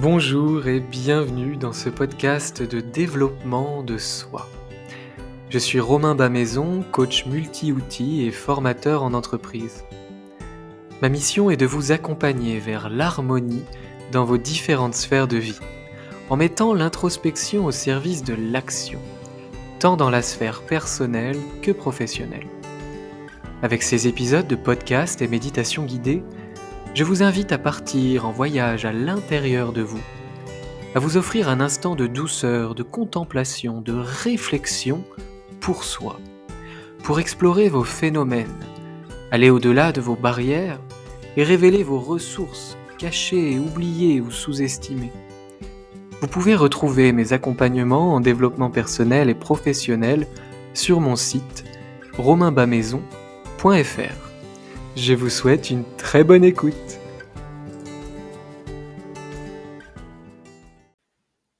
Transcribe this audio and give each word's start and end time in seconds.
Bonjour 0.00 0.68
et 0.68 0.78
bienvenue 0.78 1.56
dans 1.56 1.72
ce 1.72 1.88
podcast 1.88 2.62
de 2.62 2.78
développement 2.78 3.82
de 3.82 3.98
soi. 3.98 4.48
Je 5.50 5.58
suis 5.58 5.80
Romain 5.80 6.14
Bamaison, 6.14 6.84
coach 6.92 7.26
multi-outils 7.26 8.22
et 8.22 8.30
formateur 8.30 9.02
en 9.02 9.12
entreprise. 9.12 9.82
Ma 11.02 11.08
mission 11.08 11.50
est 11.50 11.56
de 11.56 11.66
vous 11.66 11.90
accompagner 11.90 12.60
vers 12.60 12.90
l'harmonie 12.90 13.64
dans 14.12 14.24
vos 14.24 14.38
différentes 14.38 14.94
sphères 14.94 15.26
de 15.26 15.38
vie, 15.38 15.58
en 16.30 16.36
mettant 16.36 16.74
l'introspection 16.74 17.64
au 17.64 17.72
service 17.72 18.22
de 18.22 18.36
l'action, 18.38 19.00
tant 19.80 19.96
dans 19.96 20.10
la 20.10 20.22
sphère 20.22 20.62
personnelle 20.62 21.38
que 21.60 21.72
professionnelle. 21.72 22.46
Avec 23.64 23.82
ces 23.82 24.06
épisodes 24.06 24.46
de 24.46 24.54
podcast 24.54 25.22
et 25.22 25.26
méditation 25.26 25.84
guidée, 25.84 26.22
je 26.98 27.04
vous 27.04 27.22
invite 27.22 27.52
à 27.52 27.58
partir 27.58 28.26
en 28.26 28.32
voyage 28.32 28.84
à 28.84 28.90
l'intérieur 28.90 29.72
de 29.72 29.82
vous, 29.82 30.02
à 30.96 30.98
vous 30.98 31.16
offrir 31.16 31.48
un 31.48 31.60
instant 31.60 31.94
de 31.94 32.08
douceur, 32.08 32.74
de 32.74 32.82
contemplation, 32.82 33.80
de 33.80 33.92
réflexion 33.92 35.04
pour 35.60 35.84
soi, 35.84 36.18
pour 37.04 37.20
explorer 37.20 37.68
vos 37.68 37.84
phénomènes, 37.84 38.64
aller 39.30 39.48
au-delà 39.48 39.92
de 39.92 40.00
vos 40.00 40.16
barrières 40.16 40.80
et 41.36 41.44
révéler 41.44 41.84
vos 41.84 42.00
ressources 42.00 42.76
cachées, 42.98 43.60
oubliées 43.60 44.20
ou 44.20 44.32
sous-estimées. 44.32 45.12
Vous 46.20 46.26
pouvez 46.26 46.56
retrouver 46.56 47.12
mes 47.12 47.32
accompagnements 47.32 48.16
en 48.16 48.20
développement 48.20 48.70
personnel 48.70 49.30
et 49.30 49.36
professionnel 49.36 50.26
sur 50.74 50.98
mon 50.98 51.14
site 51.14 51.62
romainbamaison.fr. 52.16 54.27
Je 55.00 55.14
vous 55.14 55.30
souhaite 55.30 55.70
une 55.70 55.84
très 55.96 56.24
bonne 56.24 56.42
écoute. 56.42 56.74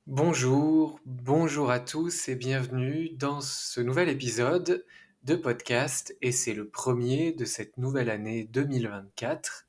Bonjour, 0.08 0.98
bonjour 1.06 1.70
à 1.70 1.78
tous 1.78 2.28
et 2.28 2.34
bienvenue 2.34 3.10
dans 3.10 3.40
ce 3.40 3.80
nouvel 3.80 4.08
épisode 4.08 4.84
de 5.22 5.36
podcast 5.36 6.16
et 6.20 6.32
c'est 6.32 6.52
le 6.52 6.68
premier 6.68 7.30
de 7.30 7.44
cette 7.44 7.76
nouvelle 7.76 8.10
année 8.10 8.42
2024. 8.42 9.68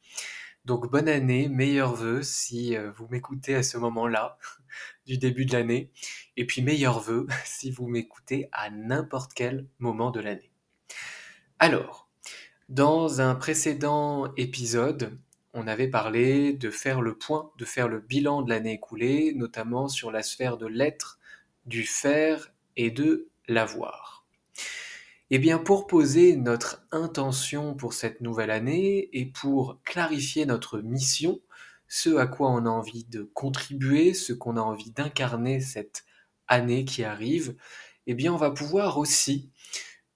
Donc 0.66 0.89
bonne 0.89 1.08
année, 1.08 1.48
meilleurs 1.48 1.94
vœux 1.94 2.23
si 2.23 2.76
euh, 2.76 2.89
vous 2.98 3.08
m'écoutez 3.11 3.54
à 3.54 3.61
ce 3.61 3.78
moment-là 3.78 4.39
du 5.06 5.20
début 5.20 5.45
de 5.45 5.54
l'année 5.54 5.92
et 6.38 6.48
puis 6.48 6.64
meilleurs 6.64 7.02
vœux 7.02 7.28
si 7.45 7.70
vous 7.70 7.88
m'écoutez 7.88 8.50
à 8.52 8.72
n'importe 8.72 9.33
quel 9.36 9.67
moment 9.78 10.09
de 10.09 10.22
l'année. 10.22 10.52
Alors, 11.59 12.08
dans 12.70 13.20
un 13.20 13.34
précédent 13.34 14.31
épisode, 14.38 15.17
on 15.56 15.67
avait 15.67 15.88
parlé 15.88 16.53
de 16.53 16.70
faire 16.70 17.02
le 17.02 17.17
point, 17.17 17.52
de 17.58 17.66
faire 17.66 17.88
le 17.88 18.00
bilan 18.00 18.44
de 18.44 18.50
l'année 18.52 18.73
écoulée, 18.73 19.34
notamment 19.36 19.88
sur 19.88 20.11
la 20.11 20.22
sphère 20.22 20.56
de 20.58 20.67
l'être, 20.67 21.20
du 21.66 21.84
faire 21.84 22.53
et 22.78 22.92
de 22.92 23.28
l'avoir. 23.48 24.28
Eh 25.31 25.39
bien, 25.39 25.58
pour 25.58 25.88
poser 25.88 26.36
notre 26.36 26.86
intention 26.92 27.73
pour 27.73 27.94
cette 27.94 28.22
nouvelle 28.22 28.52
année 28.52 29.09
et 29.14 29.26
pour 29.26 29.80
clarifier 29.83 30.45
notre 30.45 30.80
mission, 30.80 31.39
ce 31.88 32.17
à 32.17 32.28
quoi 32.28 32.52
on 32.52 32.67
a 32.67 32.70
envie 32.70 33.06
de 33.06 33.23
contribuer, 33.33 34.14
ce 34.14 34.31
qu'on 34.31 34.58
a 34.58 34.61
envie 34.61 34.92
d'incarner 34.92 35.59
cette 35.59 36.04
année 36.48 36.86
qui 36.86 37.04
arrive, 37.04 37.56
eh 38.06 38.14
bien, 38.14 38.31
on 38.31 38.38
va 38.38 38.52
pouvoir 38.52 39.00
aussi 39.00 39.50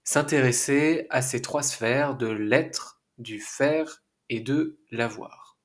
s'intéresser 0.03 1.07
à 1.09 1.21
ces 1.21 1.41
trois 1.41 1.63
sphères 1.63 2.15
de 2.15 2.27
l'être, 2.27 3.01
du 3.17 3.39
faire 3.39 4.03
et 4.29 4.39
de 4.39 4.79
l'avoir. 4.91 5.57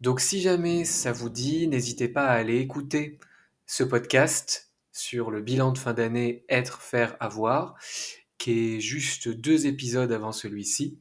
Donc 0.00 0.20
si 0.20 0.40
jamais 0.40 0.84
ça 0.84 1.12
vous 1.12 1.28
dit, 1.28 1.68
n'hésitez 1.68 2.08
pas 2.08 2.26
à 2.26 2.34
aller 2.34 2.58
écouter 2.58 3.18
ce 3.66 3.84
podcast 3.84 4.72
sur 4.92 5.30
le 5.30 5.40
bilan 5.40 5.72
de 5.72 5.78
fin 5.78 5.92
d'année 5.92 6.44
être, 6.48 6.80
faire, 6.80 7.16
avoir, 7.20 7.74
qui 8.38 8.76
est 8.76 8.80
juste 8.80 9.28
deux 9.28 9.66
épisodes 9.66 10.12
avant 10.12 10.32
celui-ci 10.32 10.98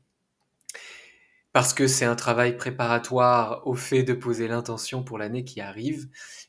parce 1.52 1.74
que 1.74 1.88
c'est 1.88 2.06
un 2.06 2.16
travail 2.16 2.58
préparatoire 2.58 3.66
au 3.66 3.74
fait 3.74 4.04
de 4.04 4.14
poser 4.14 4.48
l'intention 4.48 5.04
pour 5.04 5.18
l'année 5.18 5.44
qui 5.44 5.62
arrive. 5.62 6.08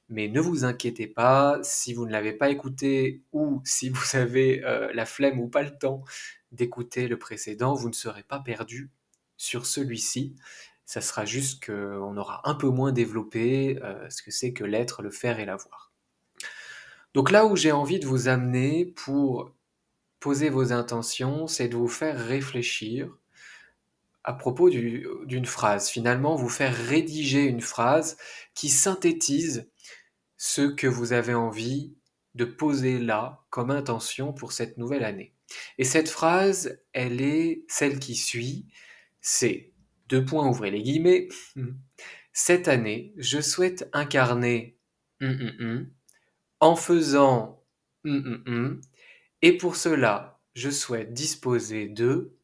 Mais 0.08 0.28
ne 0.28 0.40
vous 0.40 0.64
inquiétez 0.64 1.06
pas, 1.06 1.58
si 1.62 1.94
vous 1.94 2.06
ne 2.06 2.12
l'avez 2.12 2.32
pas 2.32 2.50
écouté 2.50 3.22
ou 3.32 3.62
si 3.64 3.88
vous 3.88 4.04
avez 4.16 4.64
euh, 4.64 4.90
la 4.92 5.06
flemme 5.06 5.40
ou 5.40 5.48
pas 5.48 5.62
le 5.62 5.76
temps 5.76 6.04
d'écouter 6.52 7.08
le 7.08 7.18
précédent, 7.18 7.74
vous 7.74 7.88
ne 7.88 7.94
serez 7.94 8.24
pas 8.24 8.40
perdu 8.40 8.90
sur 9.36 9.66
celui-ci. 9.66 10.36
Ça 10.84 11.00
sera 11.00 11.24
juste 11.24 11.64
qu'on 11.64 12.16
aura 12.16 12.48
un 12.48 12.54
peu 12.54 12.68
moins 12.68 12.92
développé 12.92 13.78
euh, 13.82 14.10
ce 14.10 14.22
que 14.22 14.30
c'est 14.30 14.52
que 14.52 14.64
l'être, 14.64 15.02
le 15.02 15.10
faire 15.10 15.38
et 15.38 15.46
l'avoir. 15.46 15.92
Donc 17.14 17.30
là 17.30 17.46
où 17.46 17.56
j'ai 17.56 17.72
envie 17.72 18.00
de 18.00 18.06
vous 18.06 18.28
amener 18.28 18.86
pour 18.86 19.54
poser 20.18 20.50
vos 20.50 20.72
intentions, 20.72 21.46
c'est 21.46 21.68
de 21.68 21.76
vous 21.76 21.88
faire 21.88 22.18
réfléchir 22.18 23.16
à 24.24 24.32
propos 24.32 24.70
d'une 24.70 25.46
phrase, 25.46 25.88
finalement, 25.88 26.36
vous 26.36 26.48
faire 26.48 26.74
rédiger 26.74 27.44
une 27.44 27.60
phrase 27.60 28.16
qui 28.54 28.68
synthétise 28.68 29.70
ce 30.36 30.62
que 30.62 30.86
vous 30.86 31.12
avez 31.12 31.34
envie 31.34 31.94
de 32.34 32.44
poser 32.44 32.98
là 32.98 33.44
comme 33.50 33.70
intention 33.70 34.32
pour 34.32 34.52
cette 34.52 34.78
nouvelle 34.78 35.04
année. 35.04 35.34
Et 35.78 35.84
cette 35.84 36.08
phrase, 36.08 36.78
elle 36.92 37.20
est 37.20 37.64
celle 37.68 37.98
qui 37.98 38.14
suit, 38.14 38.66
c'est 39.20 39.72
deux 40.08 40.24
points, 40.24 40.48
ouvrez 40.48 40.70
les 40.70 40.82
guillemets. 40.82 41.28
Cette 42.32 42.68
année, 42.68 43.12
je 43.16 43.40
souhaite 43.40 43.90
incarner 43.92 44.78
hum, 45.20 45.30
hum, 45.30 45.56
hum, 45.58 45.90
en 46.60 46.76
faisant 46.76 47.60
et 49.42 49.56
pour 49.56 49.76
cela, 49.76 50.40
je 50.54 50.70
souhaite 50.70 51.12
disposer 51.12 51.88
de 51.88 52.36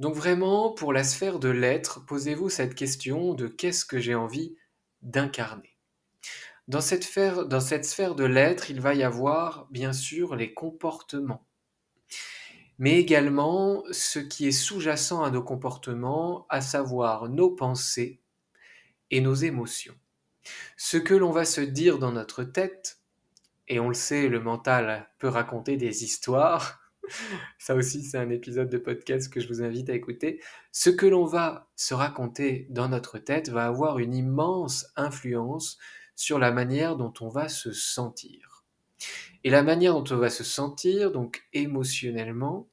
donc 0.00 0.14
vraiment, 0.14 0.72
pour 0.72 0.94
la 0.94 1.04
sphère 1.04 1.38
de 1.38 1.50
l'être, 1.50 2.06
posez-vous 2.06 2.48
cette 2.48 2.74
question 2.74 3.34
de 3.34 3.46
qu'est-ce 3.46 3.84
que 3.84 3.98
j'ai 3.98 4.14
envie 4.14 4.56
d'incarner. 5.02 5.76
Dans 6.68 6.80
cette, 6.80 7.04
sphère, 7.04 7.44
dans 7.44 7.60
cette 7.60 7.84
sphère 7.84 8.14
de 8.14 8.24
l'être, 8.24 8.70
il 8.70 8.80
va 8.80 8.94
y 8.94 9.02
avoir 9.02 9.68
bien 9.70 9.92
sûr 9.92 10.36
les 10.36 10.54
comportements, 10.54 11.46
mais 12.78 12.98
également 12.98 13.84
ce 13.90 14.18
qui 14.18 14.48
est 14.48 14.52
sous-jacent 14.52 15.22
à 15.22 15.30
nos 15.30 15.42
comportements, 15.42 16.46
à 16.48 16.62
savoir 16.62 17.28
nos 17.28 17.50
pensées 17.50 18.22
et 19.10 19.20
nos 19.20 19.34
émotions. 19.34 19.96
Ce 20.78 20.96
que 20.96 21.12
l'on 21.12 21.30
va 21.30 21.44
se 21.44 21.60
dire 21.60 21.98
dans 21.98 22.12
notre 22.12 22.42
tête, 22.42 23.00
et 23.68 23.78
on 23.80 23.88
le 23.88 23.94
sait, 23.94 24.28
le 24.28 24.40
mental 24.40 25.10
peut 25.18 25.28
raconter 25.28 25.76
des 25.76 26.04
histoires, 26.04 26.79
Ça 27.58 27.74
aussi, 27.74 28.02
c'est 28.02 28.18
un 28.18 28.30
épisode 28.30 28.68
de 28.68 28.78
podcast 28.78 29.32
que 29.32 29.40
je 29.40 29.48
vous 29.48 29.62
invite 29.62 29.90
à 29.90 29.94
écouter. 29.94 30.40
Ce 30.72 30.90
que 30.90 31.06
l'on 31.06 31.24
va 31.24 31.68
se 31.76 31.94
raconter 31.94 32.66
dans 32.70 32.88
notre 32.88 33.18
tête 33.18 33.48
va 33.48 33.66
avoir 33.66 33.98
une 33.98 34.14
immense 34.14 34.86
influence 34.96 35.78
sur 36.14 36.38
la 36.38 36.52
manière 36.52 36.96
dont 36.96 37.12
on 37.20 37.28
va 37.28 37.48
se 37.48 37.72
sentir. 37.72 38.64
Et 39.44 39.50
la 39.50 39.62
manière 39.62 39.94
dont 39.94 40.14
on 40.14 40.18
va 40.18 40.30
se 40.30 40.44
sentir, 40.44 41.12
donc 41.12 41.42
émotionnellement, 41.52 42.68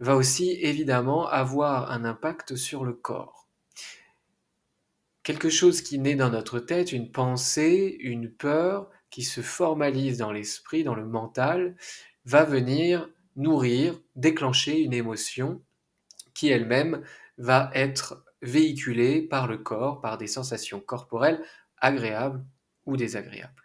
va 0.00 0.16
aussi 0.16 0.52
évidemment 0.62 1.28
avoir 1.28 1.90
un 1.90 2.04
impact 2.04 2.56
sur 2.56 2.84
le 2.84 2.94
corps. 2.94 3.48
Quelque 5.22 5.48
chose 5.48 5.80
qui 5.80 5.98
naît 5.98 6.16
dans 6.16 6.30
notre 6.30 6.58
tête, 6.58 6.92
une 6.92 7.10
pensée, 7.10 7.96
une 8.00 8.30
peur 8.30 8.90
qui 9.10 9.22
se 9.22 9.40
formalise 9.40 10.18
dans 10.18 10.32
l'esprit, 10.32 10.84
dans 10.84 10.94
le 10.94 11.06
mental, 11.06 11.76
va 12.24 12.44
venir 12.44 13.08
nourrir, 13.36 14.00
déclencher 14.16 14.80
une 14.80 14.92
émotion 14.92 15.62
qui 16.34 16.48
elle-même 16.48 17.02
va 17.38 17.70
être 17.74 18.24
véhiculée 18.42 19.22
par 19.22 19.46
le 19.46 19.58
corps, 19.58 20.00
par 20.00 20.18
des 20.18 20.26
sensations 20.26 20.80
corporelles 20.80 21.42
agréables 21.78 22.44
ou 22.86 22.96
désagréables. 22.96 23.62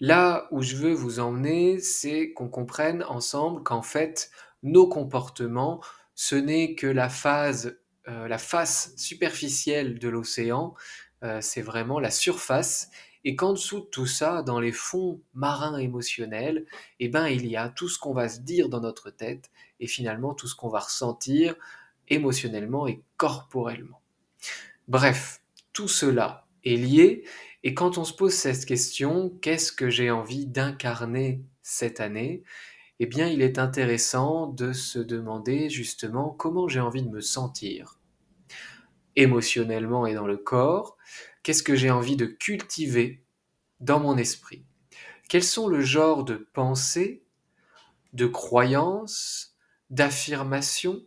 Là 0.00 0.46
où 0.50 0.62
je 0.62 0.76
veux 0.76 0.92
vous 0.92 1.18
emmener, 1.18 1.80
c'est 1.80 2.32
qu'on 2.32 2.48
comprenne 2.48 3.02
ensemble 3.04 3.62
qu'en 3.62 3.82
fait, 3.82 4.30
nos 4.62 4.88
comportements, 4.88 5.80
ce 6.14 6.36
n'est 6.36 6.74
que 6.74 6.86
la 6.86 7.08
phase, 7.08 7.80
euh, 8.06 8.28
la 8.28 8.38
face 8.38 8.92
superficielle 8.96 9.98
de 9.98 10.08
l'océan, 10.08 10.74
euh, 11.24 11.40
c'est 11.40 11.62
vraiment 11.62 11.98
la 11.98 12.10
surface, 12.10 12.90
et 13.24 13.36
qu'en 13.36 13.52
dessous 13.52 13.80
de 13.80 13.86
tout 13.86 14.06
ça, 14.06 14.42
dans 14.42 14.60
les 14.60 14.72
fonds 14.72 15.20
marins 15.34 15.78
émotionnels, 15.78 16.66
eh 17.00 17.08
ben, 17.08 17.26
il 17.28 17.46
y 17.46 17.56
a 17.56 17.68
tout 17.68 17.88
ce 17.88 17.98
qu'on 17.98 18.14
va 18.14 18.28
se 18.28 18.40
dire 18.40 18.68
dans 18.68 18.80
notre 18.80 19.10
tête 19.10 19.50
et 19.80 19.86
finalement 19.86 20.34
tout 20.34 20.48
ce 20.48 20.54
qu'on 20.54 20.68
va 20.68 20.80
ressentir 20.80 21.54
émotionnellement 22.08 22.86
et 22.86 23.02
corporellement. 23.16 24.00
Bref, 24.86 25.42
tout 25.72 25.88
cela 25.88 26.46
est 26.64 26.76
lié 26.76 27.24
et 27.64 27.74
quand 27.74 27.98
on 27.98 28.04
se 28.04 28.12
pose 28.12 28.34
cette 28.34 28.64
question, 28.64 29.30
qu'est-ce 29.42 29.72
que 29.72 29.90
j'ai 29.90 30.10
envie 30.10 30.46
d'incarner 30.46 31.42
cette 31.62 32.00
année? 32.00 32.42
Eh 33.00 33.06
bien, 33.06 33.28
il 33.28 33.42
est 33.42 33.58
intéressant 33.58 34.46
de 34.46 34.72
se 34.72 34.98
demander 34.98 35.68
justement 35.70 36.30
comment 36.30 36.68
j'ai 36.68 36.80
envie 36.80 37.02
de 37.02 37.10
me 37.10 37.20
sentir 37.20 37.98
émotionnellement 39.16 40.06
et 40.06 40.14
dans 40.14 40.26
le 40.26 40.36
corps, 40.36 40.96
Qu'est-ce 41.48 41.62
que 41.62 41.76
j'ai 41.76 41.90
envie 41.90 42.16
de 42.16 42.26
cultiver 42.26 43.24
dans 43.80 44.00
mon 44.00 44.18
esprit? 44.18 44.66
Quels 45.30 45.42
sont 45.42 45.66
le 45.66 45.80
genre 45.80 46.22
de 46.22 46.46
pensées, 46.52 47.22
de 48.12 48.26
croyances, 48.26 49.56
d'affirmations, 49.88 51.02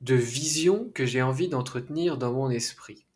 de 0.00 0.16
visions 0.16 0.90
que 0.92 1.06
j'ai 1.06 1.22
envie 1.22 1.48
d'entretenir 1.48 2.18
dans 2.18 2.32
mon 2.32 2.50
esprit? 2.50 3.06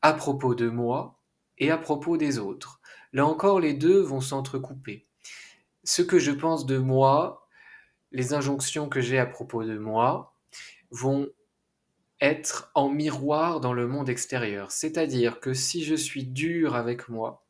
À 0.00 0.12
propos 0.12 0.54
de 0.54 0.68
moi 0.68 1.18
et 1.58 1.72
à 1.72 1.76
propos 1.76 2.16
des 2.16 2.38
autres. 2.38 2.80
Là 3.12 3.26
encore, 3.26 3.58
les 3.58 3.74
deux 3.74 3.98
vont 3.98 4.20
s'entrecouper. 4.20 5.04
Ce 5.82 6.02
que 6.02 6.20
je 6.20 6.30
pense 6.30 6.64
de 6.64 6.78
moi, 6.78 7.48
les 8.12 8.34
injonctions 8.34 8.88
que 8.88 9.00
j'ai 9.00 9.18
à 9.18 9.26
propos 9.26 9.64
de 9.64 9.76
moi, 9.76 10.32
vont 10.92 11.28
être 12.20 12.70
en 12.74 12.88
miroir 12.88 13.60
dans 13.60 13.72
le 13.72 13.86
monde 13.86 14.08
extérieur. 14.08 14.72
C'est-à-dire 14.72 15.40
que 15.40 15.54
si 15.54 15.84
je 15.84 15.94
suis 15.94 16.24
dur 16.24 16.74
avec 16.74 17.08
moi, 17.08 17.44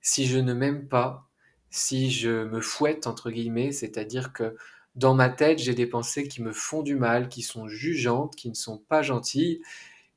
si 0.00 0.26
je 0.26 0.38
ne 0.38 0.54
m'aime 0.54 0.88
pas, 0.88 1.28
si 1.70 2.10
je 2.10 2.44
me 2.44 2.60
fouette, 2.60 3.06
entre 3.06 3.30
guillemets, 3.30 3.72
c'est-à-dire 3.72 4.32
que 4.32 4.56
dans 4.94 5.14
ma 5.14 5.30
tête, 5.30 5.58
j'ai 5.58 5.74
des 5.74 5.86
pensées 5.86 6.28
qui 6.28 6.42
me 6.42 6.52
font 6.52 6.82
du 6.82 6.96
mal, 6.96 7.28
qui 7.28 7.42
sont 7.42 7.68
jugeantes, 7.68 8.36
qui 8.36 8.50
ne 8.50 8.54
sont 8.54 8.78
pas 8.78 9.02
gentilles, 9.02 9.62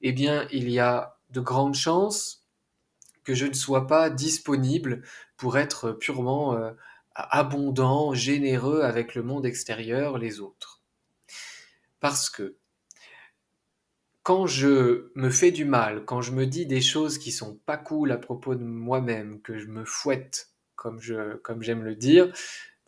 eh 0.01 0.11
bien, 0.11 0.47
il 0.51 0.69
y 0.69 0.79
a 0.79 1.17
de 1.29 1.39
grandes 1.39 1.75
chances 1.75 2.45
que 3.23 3.33
je 3.33 3.45
ne 3.45 3.53
sois 3.53 3.87
pas 3.87 4.09
disponible 4.09 5.01
pour 5.37 5.57
être 5.57 5.91
purement 5.91 6.55
euh, 6.55 6.71
abondant, 7.15 8.13
généreux 8.13 8.81
avec 8.81 9.15
le 9.15 9.23
monde 9.23 9.45
extérieur, 9.45 10.17
les 10.17 10.41
autres. 10.41 10.81
Parce 12.01 12.29
que 12.29 12.57
quand 14.25 14.47
je 14.47 15.11
me 15.13 15.29
fais 15.29 15.51
du 15.51 15.65
mal, 15.65 16.03
quand 16.03 16.23
je 16.23 16.31
me 16.31 16.47
dis 16.47 16.65
des 16.65 16.81
choses 16.81 17.19
qui 17.19 17.31
sont 17.31 17.59
pas 17.67 17.77
cool 17.77 18.11
à 18.11 18.17
propos 18.17 18.55
de 18.55 18.63
moi-même, 18.63 19.39
que 19.43 19.59
je 19.59 19.67
me 19.67 19.85
fouette, 19.85 20.49
comme 20.75 20.99
je 20.99 21.35
comme 21.43 21.61
j'aime 21.61 21.83
le 21.83 21.95
dire, 21.95 22.33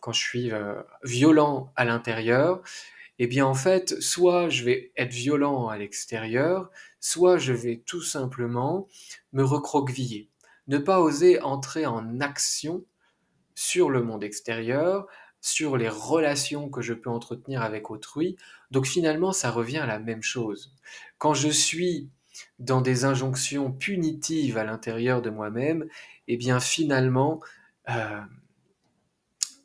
quand 0.00 0.10
je 0.10 0.20
suis 0.20 0.50
euh, 0.50 0.82
violent 1.04 1.72
à 1.76 1.84
l'intérieur, 1.84 2.60
eh 3.20 3.28
bien 3.28 3.46
en 3.46 3.54
fait, 3.54 4.00
soit 4.02 4.48
je 4.48 4.64
vais 4.64 4.92
être 4.96 5.12
violent 5.12 5.68
à 5.68 5.78
l'extérieur, 5.78 6.70
soit 6.98 7.38
je 7.38 7.52
vais 7.52 7.84
tout 7.86 8.02
simplement 8.02 8.88
me 9.32 9.44
recroqueviller, 9.44 10.28
ne 10.66 10.78
pas 10.78 11.00
oser 11.00 11.40
entrer 11.40 11.86
en 11.86 12.18
action 12.18 12.84
sur 13.54 13.90
le 13.90 14.02
monde 14.02 14.24
extérieur, 14.24 15.06
sur 15.40 15.76
les 15.76 15.88
relations 15.88 16.68
que 16.68 16.82
je 16.82 16.94
peux 16.94 17.10
entretenir 17.10 17.62
avec 17.62 17.90
autrui. 17.90 18.36
Donc 18.70 18.86
finalement, 18.86 19.32
ça 19.32 19.50
revient 19.50 19.78
à 19.78 19.86
la 19.86 19.98
même 19.98 20.22
chose. 20.22 20.74
Quand 21.18 21.34
je 21.34 21.48
suis 21.48 22.08
dans 22.58 22.80
des 22.80 23.04
injonctions 23.04 23.72
punitives 23.72 24.58
à 24.58 24.64
l'intérieur 24.64 25.22
de 25.22 25.30
moi-même, 25.30 25.86
eh 26.28 26.36
bien 26.36 26.60
finalement, 26.60 27.40
euh, 27.88 28.20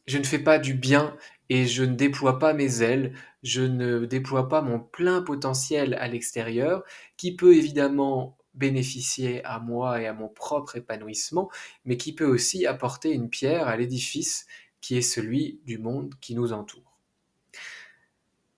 je 0.08 0.18
ne 0.18 0.24
fais 0.24 0.40
pas 0.40 0.60
du 0.60 0.74
bien 0.74 1.16
et 1.50 1.66
je 1.66 1.84
ne 1.84 1.96
déploie 1.96 2.40
pas 2.40 2.54
mes 2.54 2.82
ailes, 2.82 3.14
je 3.44 3.62
ne 3.62 4.06
déploie 4.06 4.48
pas 4.48 4.62
mon 4.62 4.80
plein 4.80 5.22
potentiel 5.22 5.94
à 5.96 6.08
l'extérieur, 6.08 6.84
qui 7.18 7.36
peut 7.36 7.56
évidemment 7.56 8.38
bénéficier 8.54 9.44
à 9.46 9.60
moi 9.60 10.02
et 10.02 10.08
à 10.08 10.14
mon 10.14 10.30
propre 10.30 10.76
épanouissement, 10.76 11.50
mais 11.86 11.98
qui 11.98 12.14
peut 12.14 12.26
aussi 12.26 12.66
apporter 12.66 13.12
une 13.12 13.30
pierre 13.30 13.68
à 13.68 13.76
l'édifice 13.76 14.46
qui 14.84 14.98
est 14.98 15.02
celui 15.02 15.62
du 15.66 15.78
monde 15.78 16.14
qui 16.20 16.36
nous 16.36 16.52
entoure. 16.52 17.00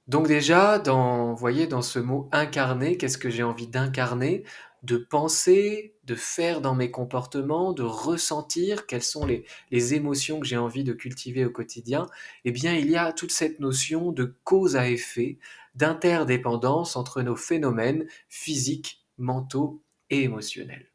Donc 0.07 0.27
déjà, 0.27 0.79
dans, 0.79 1.35
voyez, 1.35 1.67
dans 1.67 1.83
ce 1.83 1.99
mot 1.99 2.27
incarner, 2.31 2.97
qu'est-ce 2.97 3.19
que 3.19 3.29
j'ai 3.29 3.43
envie 3.43 3.67
d'incarner? 3.67 4.43
De 4.81 4.97
penser, 4.97 5.95
de 6.03 6.15
faire 6.15 6.61
dans 6.61 6.73
mes 6.73 6.89
comportements, 6.89 7.73
de 7.73 7.83
ressentir 7.83 8.87
quelles 8.87 9.03
sont 9.03 9.27
les, 9.27 9.45
les 9.69 9.93
émotions 9.93 10.39
que 10.39 10.47
j'ai 10.47 10.57
envie 10.57 10.83
de 10.83 10.93
cultiver 10.93 11.45
au 11.45 11.51
quotidien. 11.51 12.07
Eh 12.43 12.51
bien, 12.51 12.73
il 12.73 12.89
y 12.89 12.97
a 12.97 13.13
toute 13.13 13.31
cette 13.31 13.59
notion 13.59 14.11
de 14.11 14.35
cause 14.43 14.75
à 14.75 14.89
effet, 14.89 15.37
d'interdépendance 15.75 16.95
entre 16.95 17.21
nos 17.21 17.35
phénomènes 17.35 18.07
physiques, 18.29 19.05
mentaux 19.19 19.83
et 20.09 20.23
émotionnels. 20.23 20.94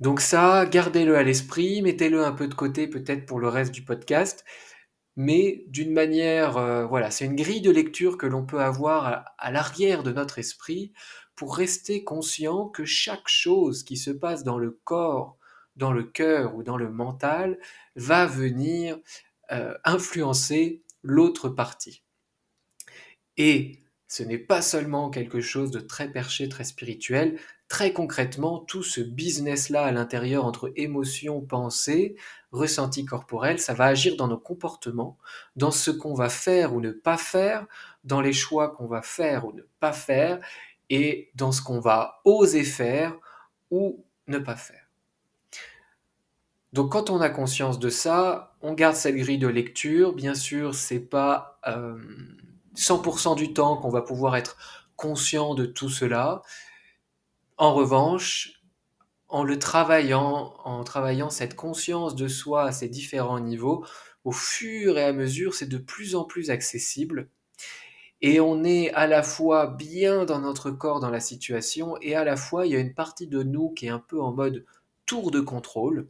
Donc 0.00 0.20
ça, 0.20 0.66
gardez-le 0.66 1.16
à 1.16 1.22
l'esprit, 1.22 1.82
mettez-le 1.82 2.24
un 2.24 2.32
peu 2.32 2.48
de 2.48 2.54
côté 2.54 2.88
peut-être 2.88 3.26
pour 3.26 3.38
le 3.38 3.48
reste 3.48 3.72
du 3.72 3.82
podcast, 3.84 4.44
mais 5.16 5.64
d'une 5.68 5.92
manière, 5.92 6.56
euh, 6.56 6.86
voilà, 6.86 7.10
c'est 7.10 7.26
une 7.26 7.36
grille 7.36 7.60
de 7.60 7.70
lecture 7.70 8.16
que 8.16 8.26
l'on 8.26 8.46
peut 8.46 8.60
avoir 8.60 9.24
à, 9.38 9.50
l'arrière 9.50 10.02
de 10.02 10.12
notre 10.12 10.38
esprit 10.38 10.92
pour 11.36 11.56
rester 11.56 12.04
conscient 12.04 12.68
que 12.68 12.86
chaque 12.86 13.28
chose 13.28 13.82
qui 13.82 13.98
se 13.98 14.10
passe 14.10 14.44
dans 14.44 14.58
le 14.58 14.80
corps, 14.84 15.36
dans 15.76 15.92
le 15.92 16.04
cœur 16.04 16.54
ou 16.54 16.62
dans 16.62 16.78
le 16.78 16.90
mental 16.90 17.58
va 17.96 18.26
venir 18.26 18.98
euh, 19.52 19.74
influencer 19.84 20.82
l'autre 21.02 21.50
partie. 21.50 22.02
Et 23.36 23.82
ce 24.10 24.24
n'est 24.24 24.38
pas 24.38 24.60
seulement 24.60 25.08
quelque 25.08 25.40
chose 25.40 25.70
de 25.70 25.78
très 25.78 26.08
perché, 26.08 26.48
très 26.48 26.64
spirituel, 26.64 27.38
très 27.68 27.92
concrètement, 27.92 28.58
tout 28.58 28.82
ce 28.82 29.00
business-là 29.00 29.84
à 29.84 29.92
l'intérieur 29.92 30.44
entre 30.46 30.72
émotions, 30.74 31.40
pensées, 31.40 32.16
ressentis 32.50 33.04
corporels, 33.04 33.60
ça 33.60 33.72
va 33.72 33.84
agir 33.84 34.16
dans 34.16 34.26
nos 34.26 34.36
comportements, 34.36 35.16
dans 35.54 35.70
ce 35.70 35.92
qu'on 35.92 36.14
va 36.14 36.28
faire 36.28 36.74
ou 36.74 36.80
ne 36.80 36.90
pas 36.90 37.16
faire, 37.16 37.68
dans 38.02 38.20
les 38.20 38.32
choix 38.32 38.70
qu'on 38.70 38.88
va 38.88 39.00
faire 39.00 39.46
ou 39.46 39.52
ne 39.52 39.62
pas 39.78 39.92
faire, 39.92 40.40
et 40.88 41.30
dans 41.36 41.52
ce 41.52 41.62
qu'on 41.62 41.78
va 41.78 42.20
oser 42.24 42.64
faire 42.64 43.16
ou 43.70 44.04
ne 44.26 44.38
pas 44.38 44.56
faire. 44.56 44.88
Donc 46.72 46.90
quand 46.90 47.10
on 47.10 47.20
a 47.20 47.30
conscience 47.30 47.78
de 47.78 47.90
ça, 47.90 48.56
on 48.60 48.72
garde 48.72 48.96
cette 48.96 49.14
grille 49.14 49.38
de 49.38 49.46
lecture. 49.46 50.14
Bien 50.14 50.34
sûr, 50.34 50.74
c'est 50.74 50.98
pas 50.98 51.60
euh, 51.68 51.96
100% 52.80 53.36
du 53.36 53.52
temps 53.52 53.76
qu'on 53.76 53.90
va 53.90 54.00
pouvoir 54.00 54.36
être 54.36 54.56
conscient 54.96 55.54
de 55.54 55.66
tout 55.66 55.90
cela. 55.90 56.42
En 57.58 57.74
revanche, 57.74 58.62
en 59.28 59.44
le 59.44 59.58
travaillant, 59.58 60.54
en 60.64 60.82
travaillant 60.82 61.30
cette 61.30 61.54
conscience 61.54 62.16
de 62.16 62.26
soi 62.26 62.64
à 62.64 62.72
ces 62.72 62.88
différents 62.88 63.38
niveaux, 63.38 63.84
au 64.24 64.32
fur 64.32 64.96
et 64.98 65.04
à 65.04 65.12
mesure, 65.12 65.54
c'est 65.54 65.68
de 65.68 65.78
plus 65.78 66.14
en 66.14 66.24
plus 66.24 66.50
accessible. 66.50 67.28
Et 68.22 68.40
on 68.40 68.64
est 68.64 68.90
à 68.92 69.06
la 69.06 69.22
fois 69.22 69.66
bien 69.66 70.24
dans 70.24 70.40
notre 70.40 70.70
corps, 70.70 71.00
dans 71.00 71.10
la 71.10 71.20
situation, 71.20 71.96
et 72.00 72.14
à 72.14 72.24
la 72.24 72.36
fois, 72.36 72.66
il 72.66 72.72
y 72.72 72.76
a 72.76 72.80
une 72.80 72.94
partie 72.94 73.26
de 73.26 73.42
nous 73.42 73.70
qui 73.70 73.86
est 73.86 73.90
un 73.90 73.98
peu 73.98 74.20
en 74.20 74.32
mode 74.32 74.64
tour 75.06 75.30
de 75.30 75.40
contrôle, 75.40 76.08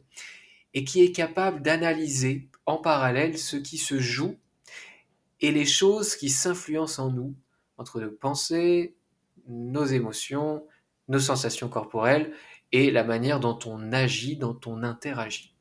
et 0.73 0.85
qui 0.85 1.03
est 1.03 1.11
capable 1.11 1.61
d'analyser 1.61 2.49
en 2.65 2.77
parallèle 2.77 3.37
ce 3.37 3.57
qui 3.57 3.77
se 3.77 3.99
joue 3.99 4.37
et 5.41 5.51
les 5.51 5.65
choses 5.65 6.15
qui 6.15 6.29
s'influencent 6.29 7.03
en 7.03 7.11
nous, 7.11 7.35
entre 7.77 7.99
nos 7.99 8.11
pensées, 8.11 8.95
nos 9.47 9.85
émotions, 9.85 10.65
nos 11.07 11.19
sensations 11.19 11.67
corporelles 11.67 12.33
et 12.71 12.91
la 12.91 13.03
manière 13.03 13.39
dont 13.39 13.59
on 13.65 13.91
agit, 13.91 14.37
dont 14.37 14.59
on 14.65 14.83
interagit. 14.83 15.55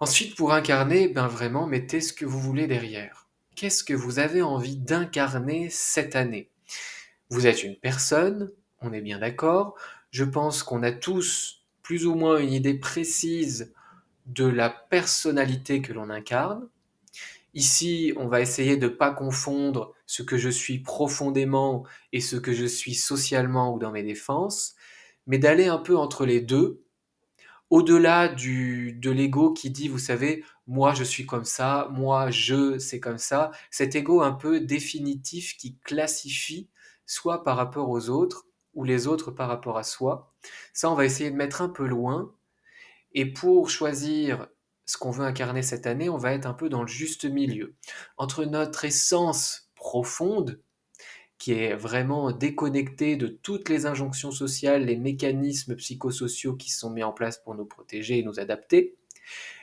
Ensuite, 0.00 0.36
pour 0.36 0.52
incarner, 0.52 1.08
ben 1.08 1.28
vraiment, 1.28 1.66
mettez 1.66 2.00
ce 2.00 2.12
que 2.12 2.26
vous 2.26 2.40
voulez 2.40 2.66
derrière. 2.66 3.28
Qu'est-ce 3.54 3.84
que 3.84 3.94
vous 3.94 4.18
avez 4.18 4.42
envie 4.42 4.76
d'incarner 4.76 5.70
cette 5.70 6.16
année? 6.16 6.50
Vous 7.30 7.46
êtes 7.46 7.62
une 7.62 7.76
personne, 7.76 8.50
on 8.80 8.92
est 8.92 9.00
bien 9.00 9.20
d'accord. 9.20 9.76
Je 10.10 10.24
pense 10.24 10.62
qu'on 10.62 10.82
a 10.82 10.92
tous 10.92 11.64
plus 11.82 12.06
ou 12.06 12.14
moins 12.14 12.38
une 12.38 12.52
idée 12.52 12.74
précise 12.74 13.72
de 14.26 14.44
la 14.44 14.70
personnalité 14.70 15.80
que 15.82 15.92
l'on 15.92 16.10
incarne. 16.10 16.68
Ici, 17.54 18.12
on 18.16 18.26
va 18.26 18.40
essayer 18.40 18.76
de 18.76 18.86
ne 18.88 18.92
pas 18.92 19.12
confondre 19.12 19.94
ce 20.06 20.22
que 20.22 20.36
je 20.36 20.48
suis 20.50 20.80
profondément 20.80 21.84
et 22.12 22.20
ce 22.20 22.36
que 22.36 22.52
je 22.52 22.66
suis 22.66 22.94
socialement 22.94 23.74
ou 23.74 23.78
dans 23.78 23.92
mes 23.92 24.02
défenses, 24.02 24.74
mais 25.26 25.38
d'aller 25.38 25.66
un 25.66 25.78
peu 25.78 25.96
entre 25.96 26.26
les 26.26 26.40
deux, 26.40 26.84
au-delà 27.70 28.28
du, 28.28 28.92
de 28.92 29.10
l'ego 29.10 29.52
qui 29.52 29.70
dit, 29.70 29.88
vous 29.88 29.98
savez, 29.98 30.44
moi 30.66 30.94
je 30.94 31.04
suis 31.04 31.26
comme 31.26 31.44
ça, 31.44 31.88
moi 31.92 32.30
je, 32.30 32.78
c'est 32.78 33.00
comme 33.00 33.18
ça, 33.18 33.50
cet 33.70 33.94
ego 33.96 34.22
un 34.22 34.32
peu 34.32 34.60
définitif 34.60 35.56
qui 35.56 35.78
classifie 35.78 36.68
soit 37.06 37.44
par 37.44 37.56
rapport 37.56 37.88
aux 37.88 38.08
autres 38.10 38.46
ou 38.74 38.84
les 38.84 39.06
autres 39.06 39.30
par 39.30 39.48
rapport 39.48 39.78
à 39.78 39.82
soi. 39.84 40.34
Ça, 40.72 40.90
on 40.90 40.94
va 40.94 41.04
essayer 41.04 41.30
de 41.30 41.36
mettre 41.36 41.62
un 41.62 41.68
peu 41.68 41.86
loin. 41.86 42.34
Et 43.12 43.26
pour 43.32 43.70
choisir 43.70 44.48
ce 44.86 44.96
qu'on 44.98 45.10
veut 45.10 45.24
incarner 45.24 45.62
cette 45.62 45.86
année, 45.86 46.08
on 46.08 46.18
va 46.18 46.32
être 46.32 46.46
un 46.46 46.54
peu 46.54 46.68
dans 46.68 46.82
le 46.82 46.88
juste 46.88 47.24
milieu. 47.24 47.74
Entre 48.16 48.44
notre 48.44 48.84
essence 48.84 49.70
profonde, 49.74 50.60
qui 51.38 51.52
est 51.52 51.74
vraiment 51.74 52.32
déconnectée 52.32 53.16
de 53.16 53.26
toutes 53.26 53.68
les 53.68 53.86
injonctions 53.86 54.30
sociales, 54.30 54.86
les 54.86 54.96
mécanismes 54.96 55.76
psychosociaux 55.76 56.54
qui 56.54 56.70
sont 56.70 56.90
mis 56.90 57.02
en 57.02 57.12
place 57.12 57.38
pour 57.38 57.54
nous 57.54 57.66
protéger 57.66 58.18
et 58.18 58.22
nous 58.22 58.40
adapter, 58.40 58.96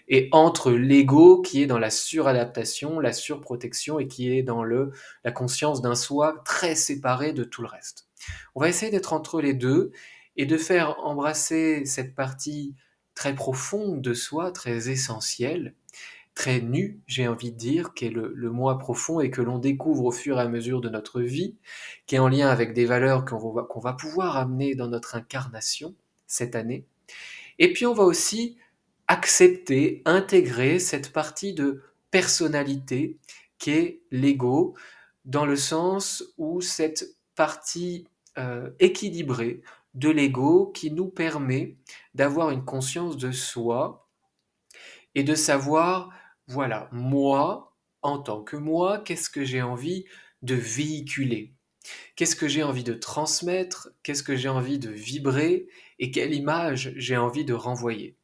et 0.08 0.28
entre 0.32 0.72
l'ego 0.72 1.42
qui 1.42 1.62
est 1.62 1.68
dans 1.68 1.80
la 1.80 1.90
suradaptation, 1.90 3.00
la 3.00 3.14
surprotection 3.14 4.00
et 4.00 4.08
qui 4.08 4.32
est 4.32 4.44
dans 4.44 4.64
le, 4.64 4.92
la 5.24 5.32
conscience 5.32 5.82
d'un 5.82 5.96
soi 5.96 6.42
très 6.44 6.76
séparé 6.76 7.34
de 7.34 7.44
tout 7.44 7.62
le 7.62 7.68
reste. 7.68 8.08
On 8.56 8.62
va 8.62 8.70
essayer 8.70 8.92
d'être 8.92 9.14
entre 9.14 9.42
les 9.42 9.54
deux 9.54 9.92
et 10.36 10.46
de 10.46 10.58
faire 10.58 11.00
embrasser 11.00 11.86
cette 11.86 12.16
partie 12.16 12.76
très 13.22 13.36
profonde 13.36 14.02
de 14.02 14.16
soi, 14.16 14.52
très 14.52 14.90
essentielle, 14.90 15.76
très 16.34 16.60
nue, 16.60 17.00
j'ai 17.06 17.28
envie 17.28 17.52
de 17.52 17.56
dire, 17.56 17.94
qui 17.94 18.06
est 18.06 18.10
le, 18.10 18.34
moi 18.50 18.80
profond 18.80 19.20
et 19.20 19.30
que 19.30 19.44
l'on 19.44 19.60
découvre 19.60 20.06
au 20.06 20.12
fur 20.12 20.40
et 20.40 20.42
à 20.42 20.48
mesure 20.48 20.82
de 20.82 20.90
notre 20.90 21.22
vie, 21.22 21.56
qui 22.08 22.16
est 22.16 22.18
en 22.18 22.30
lien 22.30 22.50
avec 22.50 22.74
des 22.74 22.88
valeurs 22.88 23.24
qu'on 23.24 23.52
va, 23.54 23.62
qu'on 23.62 23.80
va 23.80 23.94
pouvoir 23.94 24.38
amener 24.38 24.74
dans 24.74 24.88
notre 24.88 25.14
incarnation 25.14 25.94
cette 26.26 26.56
année. 26.56 26.88
Et 27.60 27.74
puis 27.74 27.86
on 27.86 27.94
va 27.94 28.06
aussi 28.06 28.58
accepter, 29.08 30.02
intégrer 30.06 30.80
cette 30.80 31.14
partie 31.14 31.54
de 31.54 31.84
personnalité 32.10 33.20
qui 33.60 33.70
est 33.70 34.02
l'ego, 34.10 34.74
dans 35.26 35.46
le 35.46 35.58
sens 35.58 36.24
où 36.40 36.60
cette 36.60 37.18
partie 37.36 38.08
euh, 38.40 38.72
équilibrée 38.80 39.62
de 39.94 40.10
l'ego 40.10 40.68
qui 40.68 40.92
nous 40.92 41.08
permet 41.08 41.78
d'avoir 42.14 42.52
une 42.52 42.66
conscience 42.66 43.18
de 43.18 43.32
soi 43.32 44.10
et 45.16 45.24
de 45.24 45.36
savoir, 45.36 46.10
voilà, 46.48 46.90
moi, 46.92 47.76
en 48.02 48.20
tant 48.20 48.44
que 48.44 48.56
moi, 48.56 49.00
qu'est-ce 49.00 49.30
que 49.30 49.44
j'ai 49.44 49.62
envie 49.62 50.06
de 50.42 50.56
véhiculer? 50.56 51.54
Qu'est-ce 52.16 52.36
que 52.36 52.48
j'ai 52.48 52.64
envie 52.64 52.84
de 52.84 52.94
transmettre? 52.94 53.90
Qu'est-ce 54.04 54.24
que 54.24 54.36
j'ai 54.36 54.50
envie 54.50 54.80
de 54.80 54.90
vibrer? 54.90 55.68
Et 56.00 56.12
quelle 56.12 56.34
image 56.34 56.94
j'ai 56.96 57.18
envie 57.18 57.46
de 57.46 57.54
renvoyer? 57.54 58.18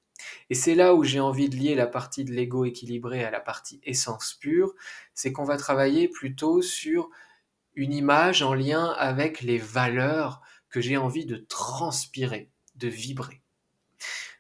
Et 0.49 0.55
c'est 0.55 0.75
là 0.75 0.95
où 0.95 1.03
j'ai 1.03 1.19
envie 1.19 1.49
de 1.49 1.55
lier 1.55 1.75
la 1.75 1.87
partie 1.87 2.23
de 2.23 2.31
l'ego 2.31 2.65
équilibré 2.65 3.23
à 3.23 3.31
la 3.31 3.39
partie 3.39 3.79
essence 3.83 4.35
pure, 4.39 4.73
c'est 5.13 5.31
qu'on 5.31 5.43
va 5.43 5.57
travailler 5.57 6.07
plutôt 6.07 6.61
sur 6.61 7.09
une 7.75 7.93
image 7.93 8.41
en 8.41 8.53
lien 8.53 8.85
avec 8.97 9.41
les 9.41 9.59
valeurs 9.59 10.41
j'ai 10.81 10.97
envie 10.97 11.25
de 11.25 11.37
transpirer, 11.37 12.49
de 12.75 12.87
vibrer. 12.87 13.41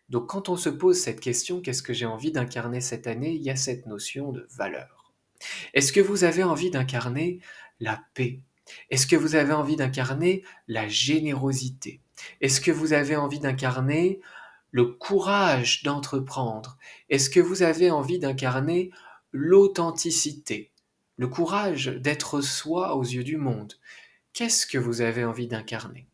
Donc 0.09 0.29
quand 0.29 0.49
on 0.49 0.57
se 0.57 0.69
pose 0.69 0.99
cette 0.99 1.19
question, 1.19 1.61
qu'est-ce 1.61 1.83
que 1.83 1.93
j'ai 1.93 2.05
envie 2.05 2.31
d'incarner 2.31 2.81
cette 2.81 3.07
année 3.07 3.33
Il 3.33 3.41
y 3.41 3.49
a 3.49 3.55
cette 3.55 3.85
notion 3.85 4.31
de 4.31 4.47
valeur. 4.55 5.13
Est-ce 5.73 5.91
que 5.91 5.99
vous 5.99 6.23
avez 6.23 6.43
envie 6.43 6.71
d'incarner 6.71 7.39
la 7.79 8.01
paix? 8.13 8.39
Est-ce 8.89 9.07
que 9.07 9.15
vous 9.15 9.35
avez 9.35 9.53
envie 9.53 9.75
d'incarner 9.75 10.43
la 10.67 10.87
générosité? 10.87 12.01
Est-ce 12.41 12.61
que 12.61 12.71
vous 12.71 12.93
avez 12.93 13.15
envie 13.15 13.39
d'incarner 13.39 14.19
le 14.71 14.85
courage 14.85 15.83
d'entreprendre? 15.83 16.77
Est-ce 17.09 17.29
que 17.29 17.39
vous 17.39 17.63
avez 17.63 17.91
envie 17.91 18.19
d'incarner 18.19 18.91
l'authenticité, 19.31 20.71
le 21.17 21.27
courage 21.27 21.87
d'être 21.87 22.41
soi 22.41 22.95
aux 22.95 23.03
yeux 23.03 23.23
du 23.23 23.37
monde? 23.37 23.73
Qu'est-ce 24.33 24.65
que 24.67 24.77
vous 24.77 25.01
avez 25.01 25.25
envie 25.25 25.47
d'incarner? 25.47 26.06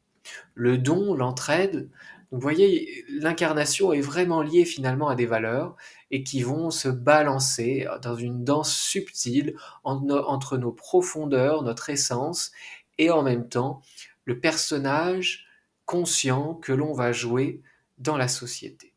Le 0.54 0.78
don, 0.78 1.14
l'entraide 1.14 1.90
Vous 2.32 2.40
voyez, 2.40 3.06
l'incarnation 3.10 3.94
est 3.94 4.02
vraiment 4.02 4.42
liée 4.42 4.66
finalement 4.66 5.10
à 5.10 5.16
des 5.16 5.26
valeurs 5.26 5.76
et 6.12 6.24
qui 6.24 6.42
vont 6.44 6.72
se 6.72 6.90
balancer 6.90 7.88
dans 8.02 8.16
une 8.16 8.44
danse 8.44 8.74
subtile 8.76 9.56
entre 9.84 10.58
nos 10.58 10.72
profondeurs, 10.72 11.64
notre 11.64 11.90
essence, 11.90 12.52
et 12.98 13.10
en 13.10 13.24
même 13.24 13.50
temps 13.50 13.82
le 14.26 14.40
personnage 14.40 15.46
conscient 15.86 16.54
que 16.56 16.72
l'on 16.72 16.94
va 16.94 17.12
jouer 17.12 17.62
dans 17.98 18.18
la 18.18 18.28
société. 18.28 18.94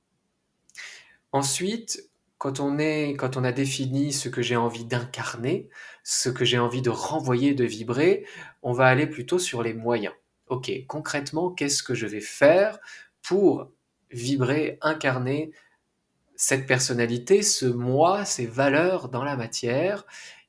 Ensuite, 1.32 2.08
quand 2.38 2.60
on, 2.60 2.78
est, 2.78 3.14
quand 3.14 3.36
on 3.36 3.44
a 3.44 3.52
défini 3.52 4.12
ce 4.12 4.28
que 4.28 4.42
j'ai 4.42 4.56
envie 4.56 4.84
d'incarner, 4.84 5.68
ce 6.04 6.28
que 6.28 6.44
j'ai 6.44 6.58
envie 6.58 6.82
de 6.82 6.90
renvoyer, 6.90 7.54
de 7.54 7.64
vibrer, 7.64 8.26
on 8.62 8.72
va 8.72 8.86
aller 8.86 9.06
plutôt 9.06 9.38
sur 9.38 9.62
les 9.62 9.74
moyens. 9.74 10.14
Ok, 10.48 10.70
concrètement, 10.86 11.50
qu'est-ce 11.50 11.82
que 11.82 11.94
je 11.94 12.06
vais 12.06 12.20
faire 12.20 12.78
pour 13.22 13.72
vibrer, 14.10 14.78
incarner 14.80 15.50
cette 16.36 16.66
personnalité, 16.66 17.42
ce 17.42 17.66
moi, 17.66 18.24
ces 18.24 18.46
valeurs 18.46 19.08
dans 19.08 19.24
la 19.24 19.36
matière, 19.36 20.04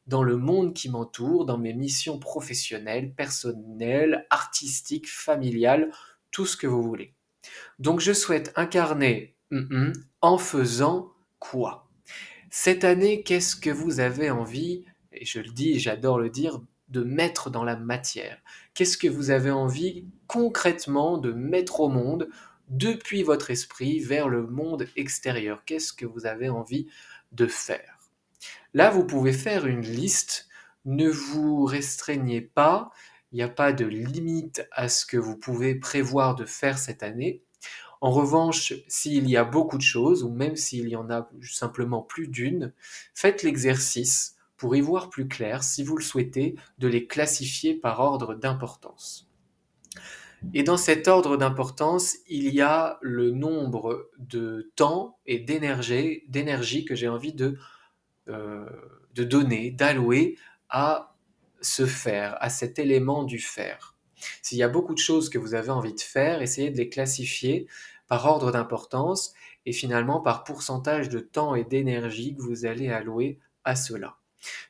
dans 0.05 0.23
le 0.23 0.37
monde 0.37 0.73
qui 0.73 0.89
m'entoure, 0.89 1.45
dans 1.45 1.57
mes 1.57 1.73
missions 1.73 2.19
professionnelles, 2.19 3.13
personnelles, 3.13 4.25
artistiques, 4.29 5.09
familiales, 5.09 5.91
tout 6.31 6.45
ce 6.45 6.57
que 6.57 6.67
vous 6.67 6.83
voulez. 6.83 7.13
Donc 7.79 7.99
je 7.99 8.13
souhaite 8.13 8.51
incarner 8.55 9.35
en 10.21 10.37
faisant 10.37 11.13
quoi? 11.39 11.89
Cette 12.49 12.83
année, 12.83 13.23
qu'est-ce 13.23 13.55
que 13.55 13.69
vous 13.69 13.99
avez 13.99 14.29
envie, 14.29 14.85
et 15.11 15.25
je 15.25 15.39
le 15.39 15.49
dis, 15.49 15.79
j'adore 15.79 16.19
le 16.19 16.29
dire, 16.29 16.61
de 16.89 17.03
mettre 17.03 17.49
dans 17.49 17.63
la 17.63 17.75
matière. 17.75 18.39
Qu'est-ce 18.73 18.97
que 18.97 19.07
vous 19.07 19.29
avez 19.29 19.51
envie 19.51 20.05
concrètement 20.27 21.17
de 21.17 21.31
mettre 21.31 21.81
au 21.81 21.89
monde 21.89 22.29
depuis 22.69 23.23
votre 23.23 23.51
esprit 23.51 23.99
vers 23.99 24.29
le 24.29 24.45
monde 24.45 24.87
extérieur? 24.95 25.63
Qu'est-ce 25.65 25.93
que 25.93 26.05
vous 26.05 26.25
avez 26.25 26.49
envie 26.49 26.87
de 27.31 27.47
faire? 27.47 27.97
Là, 28.73 28.89
vous 28.89 29.05
pouvez 29.05 29.33
faire 29.33 29.65
une 29.65 29.81
liste, 29.81 30.47
ne 30.85 31.09
vous 31.09 31.65
restreignez 31.65 32.41
pas, 32.41 32.91
il 33.31 33.37
n'y 33.37 33.43
a 33.43 33.49
pas 33.49 33.73
de 33.73 33.85
limite 33.85 34.65
à 34.71 34.87
ce 34.87 35.05
que 35.05 35.17
vous 35.17 35.35
pouvez 35.35 35.75
prévoir 35.75 36.35
de 36.35 36.45
faire 36.45 36.77
cette 36.77 37.03
année. 37.03 37.43
En 37.99 38.11
revanche, 38.11 38.73
s'il 38.87 39.29
y 39.29 39.35
a 39.35 39.43
beaucoup 39.43 39.77
de 39.77 39.83
choses, 39.83 40.23
ou 40.23 40.29
même 40.29 40.55
s'il 40.55 40.87
y 40.87 40.95
en 40.95 41.09
a 41.09 41.29
simplement 41.41 42.01
plus 42.01 42.27
d'une, 42.27 42.73
faites 43.13 43.43
l'exercice 43.43 44.36
pour 44.57 44.75
y 44.75 44.81
voir 44.81 45.09
plus 45.09 45.27
clair, 45.27 45.63
si 45.63 45.83
vous 45.83 45.95
le 45.95 46.03
souhaitez, 46.03 46.55
de 46.79 46.87
les 46.87 47.07
classifier 47.07 47.75
par 47.75 47.99
ordre 47.99 48.35
d'importance. 48.35 49.29
Et 50.53 50.63
dans 50.63 50.77
cet 50.77 51.07
ordre 51.07 51.37
d'importance, 51.37 52.17
il 52.27 52.53
y 52.53 52.61
a 52.61 52.99
le 53.01 53.31
nombre 53.31 54.09
de 54.19 54.71
temps 54.75 55.17
et 55.25 55.39
d'énergie 55.39 56.85
que 56.85 56.95
j'ai 56.95 57.07
envie 57.07 57.33
de, 57.33 57.57
euh, 58.27 58.65
de 59.15 59.23
donner, 59.23 59.71
d'allouer 59.71 60.37
à 60.69 61.15
ce 61.61 61.85
faire, 61.85 62.37
à 62.39 62.49
cet 62.49 62.77
élément 62.77 63.23
du 63.23 63.39
faire. 63.39 63.95
S'il 64.41 64.57
y 64.57 64.63
a 64.63 64.69
beaucoup 64.69 64.93
de 64.93 64.99
choses 64.99 65.29
que 65.29 65.37
vous 65.37 65.53
avez 65.53 65.69
envie 65.69 65.93
de 65.93 66.01
faire, 66.01 66.41
essayez 66.41 66.69
de 66.69 66.77
les 66.77 66.89
classifier 66.89 67.67
par 68.07 68.25
ordre 68.25 68.51
d'importance 68.51 69.33
et 69.65 69.73
finalement 69.73 70.21
par 70.21 70.43
pourcentage 70.43 71.09
de 71.09 71.19
temps 71.19 71.55
et 71.55 71.63
d'énergie 71.63 72.35
que 72.35 72.41
vous 72.41 72.65
allez 72.65 72.89
allouer 72.89 73.39
à 73.63 73.75
cela. 73.75 74.16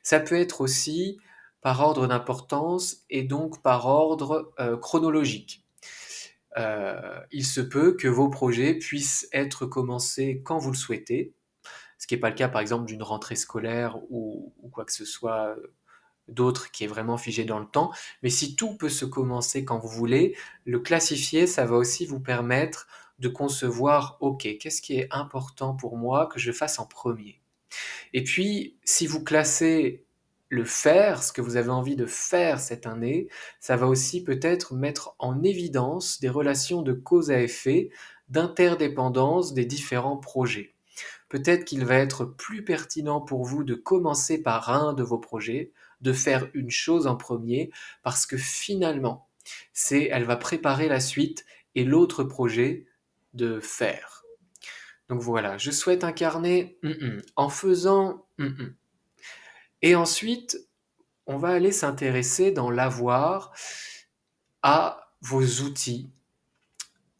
Ça 0.02 0.20
peut 0.20 0.38
être 0.38 0.60
aussi 0.60 1.18
par 1.60 1.80
ordre 1.80 2.06
d'importance 2.06 3.04
et 3.10 3.22
donc 3.22 3.62
par 3.62 3.86
ordre 3.86 4.52
euh, 4.60 4.76
chronologique. 4.76 5.64
Euh, 6.56 7.20
il 7.30 7.44
se 7.44 7.60
peut 7.60 7.94
que 7.96 8.08
vos 8.08 8.28
projets 8.28 8.74
puissent 8.74 9.28
être 9.32 9.66
commencés 9.66 10.42
quand 10.44 10.58
vous 10.58 10.70
le 10.70 10.76
souhaitez, 10.76 11.34
ce 11.98 12.06
qui 12.06 12.14
n'est 12.14 12.20
pas 12.20 12.30
le 12.30 12.36
cas 12.36 12.48
par 12.48 12.60
exemple 12.60 12.86
d'une 12.86 13.02
rentrée 13.02 13.36
scolaire 13.36 13.98
ou, 14.10 14.54
quoi 14.72 14.84
que 14.84 14.92
ce 14.92 15.04
soit 15.04 15.56
d'autres 16.28 16.70
qui 16.70 16.84
est 16.84 16.88
vraiment 16.88 17.16
figé 17.16 17.44
dans 17.44 17.58
le 17.58 17.66
temps. 17.66 17.92
Mais 18.22 18.30
si 18.30 18.56
tout 18.56 18.76
peut 18.76 18.88
se 18.88 19.04
commencer 19.04 19.64
quand 19.64 19.78
vous 19.78 19.88
voulez, 19.88 20.36
le 20.64 20.78
classifier, 20.78 21.46
ça 21.46 21.64
va 21.64 21.76
aussi 21.76 22.06
vous 22.06 22.20
permettre 22.20 22.86
de 23.18 23.28
concevoir, 23.28 24.16
OK, 24.20 24.46
qu'est-ce 24.60 24.80
qui 24.80 24.98
est 24.98 25.08
important 25.10 25.74
pour 25.74 25.96
moi 25.96 26.26
que 26.26 26.38
je 26.38 26.52
fasse 26.52 26.78
en 26.78 26.86
premier? 26.86 27.40
Et 28.12 28.24
puis, 28.24 28.76
si 28.84 29.06
vous 29.06 29.22
classez 29.22 30.04
le 30.48 30.64
faire, 30.64 31.22
ce 31.22 31.32
que 31.32 31.42
vous 31.42 31.56
avez 31.56 31.70
envie 31.70 31.96
de 31.96 32.06
faire 32.06 32.58
cette 32.58 32.86
année, 32.86 33.28
ça 33.60 33.76
va 33.76 33.86
aussi 33.86 34.24
peut-être 34.24 34.74
mettre 34.74 35.14
en 35.18 35.42
évidence 35.42 36.20
des 36.20 36.30
relations 36.30 36.82
de 36.82 36.92
cause 36.92 37.30
à 37.30 37.40
effet, 37.40 37.90
d'interdépendance 38.28 39.52
des 39.52 39.66
différents 39.66 40.16
projets. 40.16 40.74
Peut-être 41.28 41.64
qu'il 41.64 41.84
va 41.84 41.96
être 41.96 42.24
plus 42.24 42.64
pertinent 42.64 43.20
pour 43.20 43.44
vous 43.44 43.62
de 43.62 43.74
commencer 43.74 44.42
par 44.42 44.70
un 44.70 44.94
de 44.94 45.02
vos 45.02 45.18
projets, 45.18 45.72
de 46.00 46.12
faire 46.12 46.48
une 46.54 46.70
chose 46.70 47.06
en 47.06 47.16
premier, 47.16 47.70
parce 48.02 48.24
que 48.24 48.38
finalement, 48.38 49.28
c'est, 49.72 50.08
elle 50.10 50.24
va 50.24 50.36
préparer 50.36 50.88
la 50.88 51.00
suite 51.00 51.44
et 51.74 51.84
l'autre 51.84 52.24
projet 52.24 52.86
de 53.34 53.60
faire. 53.60 54.17
Donc 55.08 55.20
voilà, 55.20 55.56
je 55.58 55.70
souhaite 55.70 56.04
incarner 56.04 56.78
en 57.36 57.48
faisant 57.48 58.26
et 59.82 59.94
ensuite, 59.94 60.58
on 61.26 61.38
va 61.38 61.50
aller 61.50 61.72
s'intéresser 61.72 62.50
dans 62.50 62.70
l'avoir 62.70 63.52
à 64.62 65.12
vos 65.20 65.44
outils, 65.62 66.10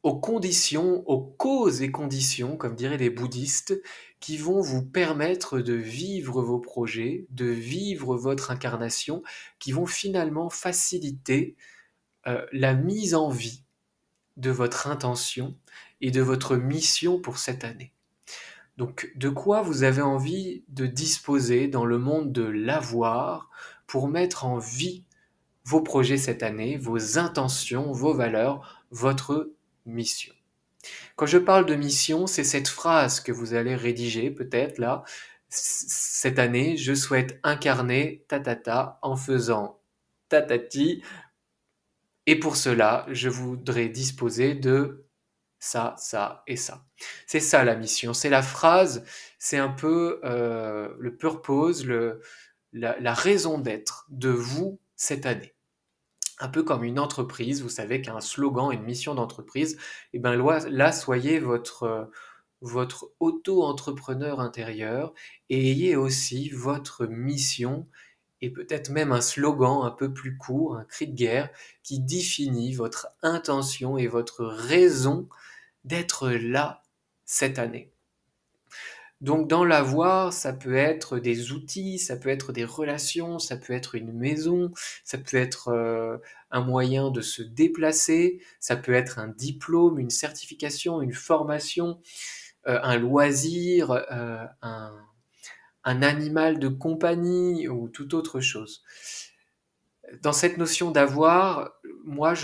aux 0.02 0.18
conditions, 0.18 1.08
aux 1.08 1.20
causes 1.20 1.82
et 1.82 1.90
conditions, 1.90 2.56
comme 2.56 2.74
diraient 2.74 2.96
les 2.96 3.10
bouddhistes, 3.10 3.80
qui 4.20 4.36
vont 4.36 4.60
vous 4.60 4.84
permettre 4.84 5.60
de 5.60 5.74
vivre 5.74 6.42
vos 6.42 6.58
projets, 6.58 7.26
de 7.30 7.46
vivre 7.46 8.16
votre 8.16 8.50
incarnation, 8.50 9.22
qui 9.58 9.70
vont 9.70 9.86
finalement 9.86 10.50
faciliter 10.50 11.56
euh, 12.26 12.44
la 12.52 12.74
mise 12.74 13.14
en 13.14 13.28
vie 13.28 13.62
de 14.36 14.50
votre 14.50 14.88
intention 14.88 15.56
et 16.00 16.10
de 16.10 16.22
votre 16.22 16.56
mission 16.56 17.20
pour 17.20 17.38
cette 17.38 17.64
année. 17.64 17.92
Donc 18.76 19.10
de 19.16 19.28
quoi 19.28 19.62
vous 19.62 19.82
avez 19.82 20.02
envie 20.02 20.62
de 20.68 20.86
disposer 20.86 21.66
dans 21.66 21.84
le 21.84 21.98
monde 21.98 22.32
de 22.32 22.44
l'avoir 22.44 23.50
pour 23.86 24.08
mettre 24.08 24.44
en 24.44 24.58
vie 24.58 25.04
vos 25.64 25.82
projets 25.82 26.16
cette 26.16 26.42
année, 26.42 26.76
vos 26.76 27.18
intentions, 27.18 27.92
vos 27.92 28.14
valeurs, 28.14 28.84
votre 28.90 29.50
mission? 29.84 30.32
Quand 31.16 31.26
je 31.26 31.38
parle 31.38 31.66
de 31.66 31.74
mission, 31.74 32.28
c'est 32.28 32.44
cette 32.44 32.68
phrase 32.68 33.20
que 33.20 33.32
vous 33.32 33.54
allez 33.54 33.74
rédiger 33.74 34.30
peut-être 34.30 34.78
là. 34.78 35.02
Cette 35.48 36.38
année, 36.38 36.76
je 36.76 36.94
souhaite 36.94 37.40
incarner 37.42 38.24
tatata 38.28 38.98
en 39.02 39.16
faisant 39.16 39.80
tatati. 40.28 41.02
Et 42.26 42.38
pour 42.38 42.56
cela, 42.56 43.06
je 43.10 43.28
voudrais 43.28 43.88
disposer 43.88 44.54
de 44.54 45.07
ça, 45.58 45.94
ça 45.98 46.42
et 46.46 46.56
ça. 46.56 46.84
C'est 47.26 47.40
ça 47.40 47.64
la 47.64 47.76
mission, 47.76 48.14
c'est 48.14 48.30
la 48.30 48.42
phrase, 48.42 49.04
c'est 49.38 49.58
un 49.58 49.68
peu 49.68 50.20
euh, 50.24 50.88
le 50.98 51.16
purpose, 51.16 51.84
le, 51.84 52.20
la, 52.72 53.14
raison 53.14 53.58
d'être 53.58 54.06
de 54.10 54.30
vous 54.30 54.80
cette 54.96 55.26
année. 55.26 55.54
Un 56.40 56.48
peu 56.48 56.62
comme 56.62 56.84
une 56.84 57.00
entreprise, 57.00 57.62
vous 57.62 57.68
savez 57.68 58.00
qu'un 58.00 58.20
slogan, 58.20 58.70
une 58.70 58.84
mission 58.84 59.14
d'entreprise, 59.14 59.74
et 60.12 60.16
eh 60.16 60.18
ben 60.20 60.36
là, 60.36 60.92
soyez 60.92 61.40
votre, 61.40 62.10
votre 62.60 63.10
auto-entrepreneur 63.18 64.40
intérieur 64.40 65.12
et 65.50 65.70
ayez 65.70 65.96
aussi 65.96 66.50
votre 66.50 67.06
mission 67.06 67.88
et 68.40 68.50
peut-être 68.50 68.90
même 68.90 69.12
un 69.12 69.20
slogan 69.20 69.80
un 69.82 69.90
peu 69.90 70.12
plus 70.12 70.36
court, 70.36 70.76
un 70.76 70.84
cri 70.84 71.08
de 71.08 71.14
guerre, 71.14 71.50
qui 71.82 72.00
définit 72.00 72.72
votre 72.72 73.08
intention 73.22 73.98
et 73.98 74.06
votre 74.06 74.44
raison 74.44 75.28
d'être 75.88 76.30
là 76.30 76.82
cette 77.24 77.58
année. 77.58 77.90
Donc 79.20 79.48
dans 79.48 79.64
l'avoir, 79.64 80.32
ça 80.32 80.52
peut 80.52 80.76
être 80.76 81.18
des 81.18 81.50
outils, 81.50 81.98
ça 81.98 82.16
peut 82.16 82.28
être 82.28 82.52
des 82.52 82.64
relations, 82.64 83.40
ça 83.40 83.56
peut 83.56 83.72
être 83.72 83.96
une 83.96 84.12
maison, 84.12 84.70
ça 85.02 85.18
peut 85.18 85.36
être 85.36 85.68
euh, 85.68 86.18
un 86.52 86.60
moyen 86.60 87.10
de 87.10 87.20
se 87.20 87.42
déplacer, 87.42 88.40
ça 88.60 88.76
peut 88.76 88.92
être 88.92 89.18
un 89.18 89.26
diplôme, 89.28 89.98
une 89.98 90.10
certification, 90.10 91.02
une 91.02 91.12
formation, 91.12 92.00
euh, 92.68 92.78
un 92.82 92.96
loisir, 92.96 93.90
euh, 93.90 94.44
un, 94.62 94.92
animal 95.84 96.58
de 96.58 96.68
compagnie 96.68 97.66
ou 97.66 97.88
toute 97.88 98.12
autre 98.14 98.40
chose. 98.40 98.84
Dans 100.22 100.32
cette 100.32 100.58
notion 100.58 100.90
d'avoir, 100.90 101.72
moi, 102.04 102.34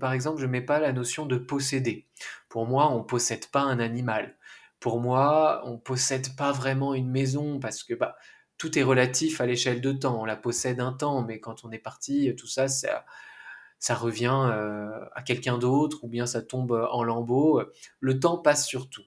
par 0.00 0.12
exemple, 0.12 0.40
je 0.40 0.46
ne 0.46 0.50
mets 0.50 0.60
pas 0.62 0.80
la 0.80 0.92
notion 0.92 1.26
de 1.26 1.36
posséder. 1.36 2.06
Pour 2.48 2.66
moi, 2.66 2.90
on 2.90 2.98
ne 2.98 3.04
possède 3.04 3.46
pas 3.48 3.62
un 3.62 3.78
animal. 3.78 4.36
Pour 4.80 5.00
moi, 5.00 5.62
on 5.64 5.72
ne 5.72 5.78
possède 5.78 6.34
pas 6.36 6.52
vraiment 6.52 6.94
une 6.94 7.10
maison 7.10 7.60
parce 7.60 7.84
que 7.84 7.94
bah, 7.94 8.16
tout 8.58 8.78
est 8.78 8.82
relatif 8.82 9.40
à 9.40 9.46
l'échelle 9.46 9.80
de 9.80 9.92
temps. 9.92 10.20
On 10.20 10.24
la 10.24 10.36
possède 10.36 10.80
un 10.80 10.92
temps, 10.92 11.22
mais 11.22 11.40
quand 11.40 11.64
on 11.64 11.70
est 11.70 11.78
parti, 11.78 12.34
tout 12.36 12.48
ça, 12.48 12.68
ça, 12.68 13.04
ça 13.78 13.94
revient 13.94 14.48
euh, 14.50 14.90
à 15.14 15.22
quelqu'un 15.22 15.58
d'autre 15.58 16.02
ou 16.02 16.08
bien 16.08 16.26
ça 16.26 16.42
tombe 16.42 16.72
en 16.90 17.04
lambeaux. 17.04 17.62
Le 18.00 18.18
temps 18.18 18.38
passe 18.38 18.66
sur 18.66 18.90
tout 18.90 19.04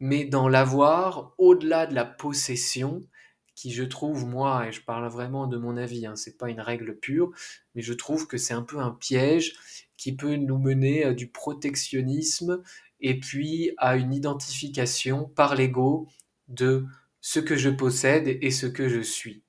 mais 0.00 0.24
dans 0.24 0.48
l'avoir, 0.48 1.32
au-delà 1.38 1.86
de 1.86 1.94
la 1.94 2.04
possession, 2.04 3.02
qui 3.58 3.72
je 3.72 3.82
trouve, 3.82 4.24
moi, 4.24 4.68
et 4.68 4.72
je 4.72 4.80
parle 4.80 5.08
vraiment 5.08 5.48
de 5.48 5.58
mon 5.58 5.76
avis, 5.76 6.06
hein, 6.06 6.14
c'est 6.14 6.38
pas 6.38 6.48
une 6.48 6.60
règle 6.60 6.96
pure, 6.96 7.32
mais 7.74 7.82
je 7.82 7.92
trouve 7.92 8.28
que 8.28 8.38
c'est 8.38 8.54
un 8.54 8.62
peu 8.62 8.78
un 8.78 8.92
piège 8.92 9.56
qui 9.96 10.14
peut 10.14 10.36
nous 10.36 10.58
mener 10.58 11.02
à 11.02 11.12
du 11.12 11.26
protectionnisme 11.26 12.62
et 13.00 13.18
puis 13.18 13.72
à 13.76 13.96
une 13.96 14.14
identification 14.14 15.24
par 15.24 15.56
l'ego 15.56 16.06
de 16.46 16.86
ce 17.20 17.40
que 17.40 17.56
je 17.56 17.68
possède 17.68 18.28
et 18.28 18.52
ce 18.52 18.66
que 18.66 18.88
je 18.88 19.00
suis. 19.00 19.42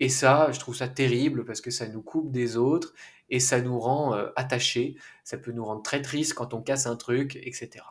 Et 0.00 0.10
ça, 0.10 0.52
je 0.52 0.60
trouve 0.60 0.76
ça 0.76 0.88
terrible 0.88 1.46
parce 1.46 1.62
que 1.62 1.70
ça 1.70 1.88
nous 1.88 2.02
coupe 2.02 2.30
des 2.30 2.58
autres 2.58 2.92
et 3.30 3.40
ça 3.40 3.62
nous 3.62 3.80
rend 3.80 4.12
euh, 4.12 4.28
attachés. 4.36 4.96
Ça 5.24 5.38
peut 5.38 5.52
nous 5.52 5.64
rendre 5.64 5.82
très 5.82 6.02
tristes 6.02 6.34
quand 6.34 6.52
on 6.52 6.60
casse 6.60 6.86
un 6.86 6.96
truc, 6.96 7.36
etc. 7.36 7.86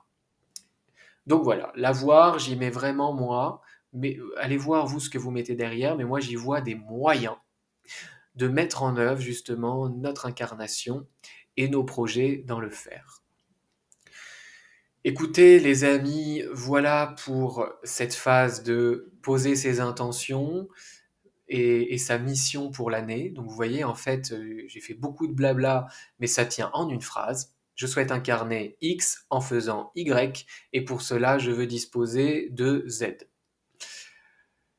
Donc 1.26 1.44
voilà, 1.44 1.72
l'avoir, 1.76 2.38
j'y 2.38 2.56
mets 2.56 2.70
vraiment 2.70 3.14
moi, 3.14 3.64
mais 3.96 4.18
euh, 4.18 4.34
allez 4.38 4.58
voir 4.58 4.86
vous 4.86 5.00
ce 5.00 5.10
que 5.10 5.18
vous 5.18 5.32
mettez 5.32 5.56
derrière, 5.56 5.98
mais 5.98 6.04
moi 6.04 6.20
j'y 6.20 6.36
vois 6.36 6.62
des 6.62 6.76
moyens 6.76 7.36
de 8.36 8.48
mettre 8.48 8.84
en 8.84 8.98
œuvre 8.98 9.22
justement 9.22 9.90
notre 9.90 10.26
incarnation 10.26 11.08
et 11.58 11.70
nos 11.70 11.84
projets 11.84 12.44
dans 12.46 12.60
le 12.60 12.70
faire. 12.70 13.24
Écoutez 15.04 15.60
les 15.60 15.84
amis, 15.84 16.44
voilà 16.52 17.16
pour 17.24 17.68
cette 17.84 18.16
phase 18.16 18.64
de 18.64 19.14
poser 19.22 19.56
ses 19.56 19.80
intentions 19.80 20.68
et, 21.48 21.98
sa 21.98 22.18
mission 22.18 22.72
pour 22.72 22.90
l'année. 22.90 23.30
Donc 23.30 23.46
vous 23.46 23.56
voyez, 23.56 23.84
en 23.84 23.94
fait, 23.94 24.32
euh, 24.32 24.64
j'ai 24.68 24.82
fait 24.82 24.96
beaucoup 24.96 25.28
de 25.28 25.34
blabla, 25.34 25.88
mais 26.20 26.28
ça 26.28 26.46
tient 26.46 26.72
en 26.74 26.90
une 26.90 27.02
phrase. 27.02 27.56
Je 27.76 27.88
souhaite 27.88 28.12
incarner 28.12 28.78
X 28.82 29.26
en 29.30 29.42
faisant 29.42 29.92
Y 29.96 30.48
et 30.74 30.84
pour 30.84 31.02
cela 31.02 31.38
je 31.38 31.52
veux 31.52 31.68
disposer 31.68 32.50
de 32.52 32.86
Z. 32.88 33.28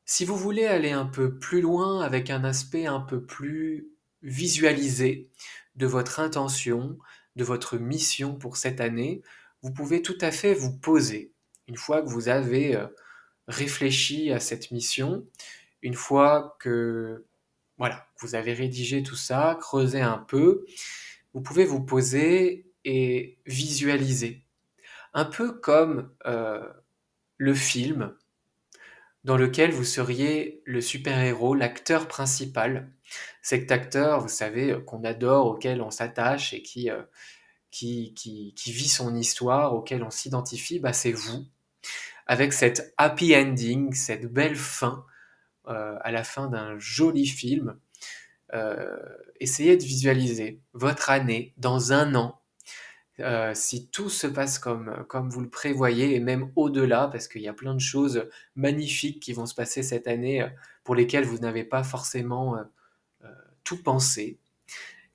Si 0.09 0.25
vous 0.25 0.37
voulez 0.37 0.67
aller 0.67 0.93
un 0.93 1.05
peu 1.05 1.37
plus 1.37 1.61
loin 1.61 2.01
avec 2.01 2.31
un 2.31 2.45
aspect 2.45 2.87
un 2.87 3.01
peu 3.01 3.21
plus 3.21 3.89
visualisé 4.23 5.29
de 5.75 5.87
votre 5.87 6.21
intention, 6.21 6.97
de 7.35 7.43
votre 7.43 7.77
mission 7.77 8.37
pour 8.37 8.57
cette 8.57 8.81
année, 8.81 9.23
vous 9.63 9.73
pouvez 9.73 10.03
tout 10.03 10.17
à 10.21 10.31
fait 10.31 10.55
vous 10.55 10.79
poser 10.79 11.33
une 11.67 11.77
fois 11.77 12.03
que 12.03 12.09
vous 12.09 12.29
avez 12.29 12.77
euh, 12.77 12.87
réfléchi 13.49 14.31
à 14.31 14.39
cette 14.39 14.71
mission, 14.71 15.27
une 15.83 15.95
fois 15.95 16.57
que 16.61 17.27
voilà, 17.77 18.07
vous 18.21 18.37
avez 18.37 18.53
rédigé 18.53 19.03
tout 19.03 19.17
ça, 19.17 19.59
creusé 19.61 20.01
un 20.01 20.19
peu, 20.19 20.65
vous 21.35 21.41
pouvez 21.41 21.65
vous 21.65 21.83
poser 21.83 22.71
et 22.85 23.39
visualiser. 23.45 24.45
Un 25.15 25.25
peu 25.25 25.53
comme 25.53 26.15
euh, 26.27 26.63
le 27.39 27.55
film 27.55 28.15
dans 29.27 29.37
lequel 29.37 29.73
vous 29.73 29.83
seriez 29.83 30.63
le 30.67 30.81
super-héros, 30.81 31.57
l'acteur 31.57 32.07
principal. 32.07 32.93
Cet 33.43 33.73
acteur, 33.73 34.21
vous 34.21 34.29
savez, 34.29 34.79
qu'on 34.87 35.03
adore, 35.03 35.49
auquel 35.49 35.83
on 35.83 35.91
s'attache 35.91 36.55
et 36.55 36.63
qui, 36.63 36.91
euh, 36.91 37.03
qui, 37.73 38.15
qui, 38.15 38.55
qui, 38.55 38.71
vit 38.71 38.89
son 38.89 39.17
histoire, 39.17 39.75
auquel 39.75 40.05
on 40.05 40.11
s'identifie, 40.11 40.79
bah, 40.79 40.93
c'est 40.93 41.11
vous. 41.11 41.45
Avec 42.29 42.53
cette 42.53 42.95
happy 42.99 43.35
ending, 43.35 43.93
cette 43.95 44.33
belle 44.33 44.55
fin, 44.55 45.05
euh, 45.67 45.97
à 46.03 46.13
la 46.13 46.23
fin 46.23 46.47
d'un 46.47 46.79
joli 46.79 47.27
film. 47.27 47.81
essayez 49.41 49.77
de 49.77 49.83
visualiser 49.83 50.61
votre 50.73 51.11
année 51.11 51.53
dans 51.57 51.93
un 51.93 52.15
an, 52.15 52.41
euh, 53.21 53.53
si 53.55 53.89
tout 53.89 54.11
se 54.11 54.27
passe 54.27 54.59
comme, 54.59 55.05
comme 55.09 55.31
vous 55.31 55.41
le 55.41 55.49
prévoyez, 55.49 56.15
et 56.15 56.21
même 56.21 56.51
au-delà, 56.55 57.09
parce 57.09 57.29
qu'il 57.29 57.43
y 57.43 57.49
a 57.49 57.55
plein 57.55 57.75
de 57.75 57.81
choses 57.81 58.29
magnifiques 58.57 59.21
qui 59.21 59.33
vont 59.33 59.47
se 59.47 59.55
passer 59.55 59.83
cette 59.83 60.07
année 60.07 60.43
euh, 60.43 60.49
pour 60.85 60.95
lesquelles 60.95 61.25
vous 61.25 61.39
n'avez 61.39 61.65
pas 61.65 61.83
forcément 61.83 62.57
euh, 62.57 63.29
tout 63.65 63.83
pensé. 63.83 64.39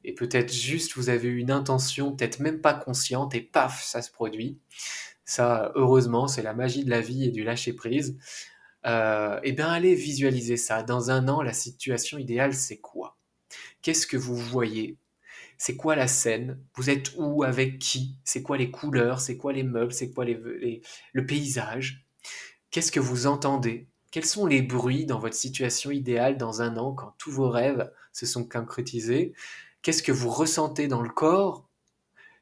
Et 0.03 0.13
peut-être 0.15 0.51
juste 0.51 0.95
vous 0.95 1.09
avez 1.09 1.29
une 1.29 1.51
intention, 1.51 2.15
peut-être 2.15 2.39
même 2.39 2.59
pas 2.59 2.73
consciente, 2.73 3.35
et 3.35 3.41
paf, 3.41 3.83
ça 3.83 4.01
se 4.01 4.11
produit. 4.11 4.59
Ça, 5.25 5.71
heureusement, 5.75 6.27
c'est 6.27 6.41
la 6.41 6.53
magie 6.53 6.83
de 6.83 6.89
la 6.89 7.01
vie 7.01 7.25
et 7.25 7.31
du 7.31 7.43
lâcher-prise. 7.43 8.17
et 8.83 9.51
bien, 9.53 9.69
allez 9.69 9.95
visualiser 9.95 10.57
ça. 10.57 10.83
Dans 10.83 11.11
un 11.11 11.27
an, 11.27 11.41
la 11.43 11.53
situation 11.53 12.17
idéale, 12.17 12.53
c'est 12.53 12.79
quoi? 12.79 13.17
Qu'est-ce 13.81 14.07
que 14.07 14.17
vous 14.17 14.35
voyez? 14.35 14.97
C'est 15.57 15.75
quoi 15.75 15.95
la 15.95 16.07
scène, 16.07 16.59
vous 16.75 16.89
êtes 16.89 17.13
où, 17.17 17.43
avec 17.43 17.79
qui, 17.79 18.17
c'est 18.23 18.41
quoi 18.41 18.57
les 18.57 18.71
couleurs, 18.71 19.21
c'est 19.21 19.37
quoi 19.37 19.53
les 19.53 19.63
meubles, 19.63 19.93
c'est 19.93 20.11
quoi 20.11 20.25
les, 20.25 20.81
le 21.13 21.25
paysage, 21.25 22.05
qu'est-ce 22.71 22.91
que 22.91 22.99
vous 22.99 23.27
entendez, 23.27 23.87
quels 24.11 24.25
sont 24.25 24.45
les 24.45 24.61
bruits 24.61 25.05
dans 25.05 25.19
votre 25.19 25.35
situation 25.35 25.91
idéale 25.91 26.37
dans 26.37 26.61
un 26.61 26.77
an 26.77 26.93
quand 26.93 27.13
tous 27.17 27.31
vos 27.31 27.49
rêves 27.49 27.91
se 28.11 28.25
sont 28.25 28.43
concrétisés, 28.43 29.33
qu'est-ce 29.81 30.03
que 30.03 30.11
vous 30.11 30.29
ressentez 30.29 30.87
dans 30.87 31.01
le 31.01 31.09
corps, 31.09 31.69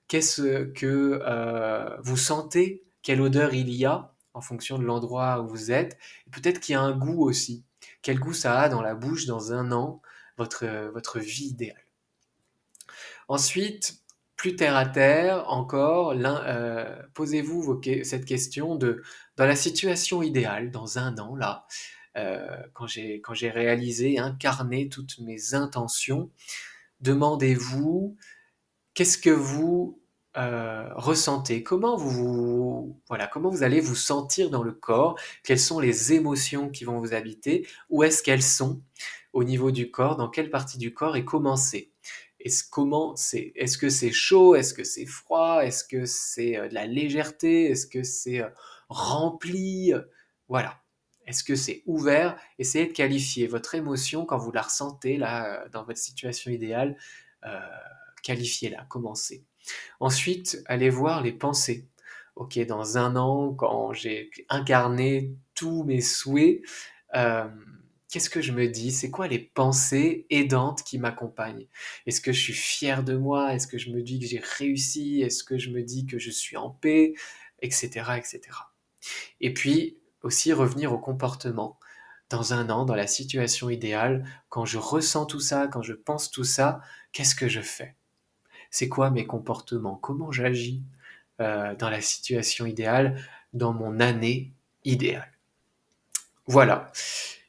qu'est-ce 0.08 0.64
que 0.66 1.22
euh, 1.24 1.98
vous 2.02 2.18
sentez, 2.18 2.84
quelle 3.02 3.22
odeur 3.22 3.54
il 3.54 3.70
y 3.70 3.86
a 3.86 4.14
en 4.34 4.42
fonction 4.42 4.78
de 4.78 4.84
l'endroit 4.84 5.42
où 5.42 5.48
vous 5.48 5.72
êtes, 5.72 5.98
peut-être 6.32 6.60
qu'il 6.60 6.74
y 6.74 6.76
a 6.76 6.82
un 6.82 6.98
goût 6.98 7.24
aussi, 7.24 7.66
quel 8.02 8.20
goût 8.20 8.34
ça 8.34 8.60
a 8.60 8.70
dans 8.70 8.82
la 8.82 8.96
bouche 8.96 9.26
dans 9.26 9.54
un 9.54 9.72
an, 9.72 10.02
votre, 10.38 10.66
votre 10.94 11.20
vie 11.20 11.48
idéale? 11.48 11.89
Ensuite, 13.30 14.02
plus 14.36 14.56
terre 14.56 14.76
à 14.76 14.88
terre, 14.88 15.44
encore, 15.50 16.14
euh, 16.18 16.96
posez-vous 17.14 17.80
cette 18.04 18.26
question 18.26 18.76
de, 18.76 19.04
dans 19.38 19.46
la 19.46 19.56
situation 19.56 20.24
idéale, 20.24 20.72
dans 20.72 20.98
un 20.98 21.16
an, 21.20 21.36
là, 21.36 21.68
euh, 22.18 22.58
quand 22.74 22.88
j'ai 22.88 23.50
réalisé, 23.52 24.18
incarné 24.18 24.90
toutes 24.90 25.20
mes 25.20 25.54
intentions, 25.54 26.32
demandez-vous 27.02 28.18
qu'est-ce 28.96 29.20
que 29.20 29.30
vous 29.30 30.02
euh, 30.38 30.90
ressentez, 30.96 31.62
comment 31.62 31.98
vous, 31.98 33.00
voilà, 33.10 33.28
comment 33.28 33.52
vous 33.52 33.62
allez 33.62 33.80
vous 33.80 33.96
sentir 33.96 34.50
dans 34.50 34.64
le 34.64 34.74
corps, 34.74 35.20
quelles 35.44 35.60
sont 35.60 35.80
les 35.80 36.14
émotions 36.14 36.70
qui 36.70 36.84
vont 36.84 36.98
vous 37.00 37.14
habiter, 37.14 37.68
où 37.92 38.02
est-ce 38.02 38.24
qu'elles 38.24 38.42
sont 38.42 38.82
au 39.34 39.44
niveau 39.44 39.70
du 39.70 39.92
corps, 39.92 40.16
dans 40.16 40.30
quelle 40.30 40.50
partie 40.50 40.80
du 40.80 40.96
corps 40.96 41.16
et 41.16 41.26
commencez 41.26 41.89
Est-ce 42.40 43.78
que 43.78 43.90
c'est 43.90 44.12
chaud 44.12 44.56
Est-ce 44.56 44.74
que 44.74 44.84
c'est 44.84 45.06
froid 45.06 45.62
Est-ce 45.64 45.84
que 45.84 46.06
c'est 46.06 46.54
de 46.70 46.74
la 46.74 46.86
légèreté 46.86 47.66
Est-ce 47.72 47.88
que 47.88 48.04
c'est 48.04 48.42
rempli 48.88 49.94
Voilà. 50.48 50.82
Est-ce 51.26 51.44
que 51.44 51.56
c'est 51.56 51.84
ouvert? 51.86 52.40
Essayez 52.58 52.88
de 52.88 52.94
qualifier 52.94 53.46
votre 53.46 53.76
émotion 53.76 54.26
quand 54.26 54.38
vous 54.38 54.52
la 54.52 54.64
ressentez 54.64 55.18
là 55.18 55.68
dans 55.70 55.84
votre 55.84 56.00
situation 56.00 56.50
idéale. 56.50 56.98
qualifiez-la, 58.24 58.86
commencez. 58.86 59.46
Ensuite, 60.00 60.62
allez 60.66 60.90
voir 60.90 61.22
les 61.22 61.32
pensées. 61.32 61.88
Ok, 62.36 62.58
dans 62.66 62.98
un 62.98 63.16
an, 63.16 63.54
quand 63.54 63.92
j'ai 63.92 64.32
incarné 64.48 65.36
tous 65.56 65.84
mes 65.84 66.02
souhaits, 66.02 66.62
euh, 67.16 67.48
qu'est-ce 68.10 68.30
que 68.30 68.42
je 68.42 68.52
me 68.52 68.68
dis? 68.68 68.92
C'est 68.92 69.12
quoi 69.12 69.28
les 69.28 69.40
pensées 69.40 70.26
aidantes 70.30 70.84
qui 70.84 70.98
m'accompagnent? 70.98 71.68
Est-ce 72.06 72.22
que 72.22 72.34
je 72.34 72.42
suis 72.42 72.54
fier 72.54 73.04
de 73.04 73.16
moi? 73.16 73.54
Est-ce 73.54 73.68
que 73.68 73.78
je 73.78 73.92
me 73.92 74.02
dis 74.02 74.20
que 74.20 74.26
j'ai 74.26 74.42
réussi? 74.58 75.22
Est-ce 75.22 75.44
que 75.44 75.58
je 75.58 75.70
me 75.70 75.84
dis 75.84 76.06
que 76.06 76.20
je 76.20 76.32
suis 76.32 76.58
en 76.58 76.72
paix? 76.72 77.14
Etc. 77.62 77.88
etc. 78.18 78.42
Et 79.40 79.54
puis 79.54 79.98
aussi 80.22 80.52
revenir 80.54 80.92
au 80.92 81.00
comportement. 81.00 81.80
Dans 82.30 82.54
un 82.54 82.70
an, 82.70 82.86
dans 82.86 82.96
la 82.96 83.08
situation 83.08 83.70
idéale, 83.70 84.24
quand 84.50 84.66
je 84.66 84.78
ressens 84.78 85.26
tout 85.26 85.40
ça, 85.40 85.68
quand 85.68 85.82
je 85.82 85.94
pense 85.94 86.30
tout 86.30 86.44
ça, 86.44 86.82
qu'est-ce 87.12 87.34
que 87.34 87.48
je 87.48 87.62
fais? 87.62 87.96
C'est 88.70 88.88
quoi 88.88 89.10
mes 89.10 89.26
comportements? 89.26 89.96
Comment 89.96 90.32
j'agis 90.32 90.84
euh, 91.42 91.76
dans 91.76 91.90
la 91.90 92.02
situation 92.02 92.68
idéale, 92.68 93.20
dans 93.54 93.74
mon 93.74 94.00
année 94.00 94.54
idéale? 94.84 95.32
Voilà. 96.46 96.92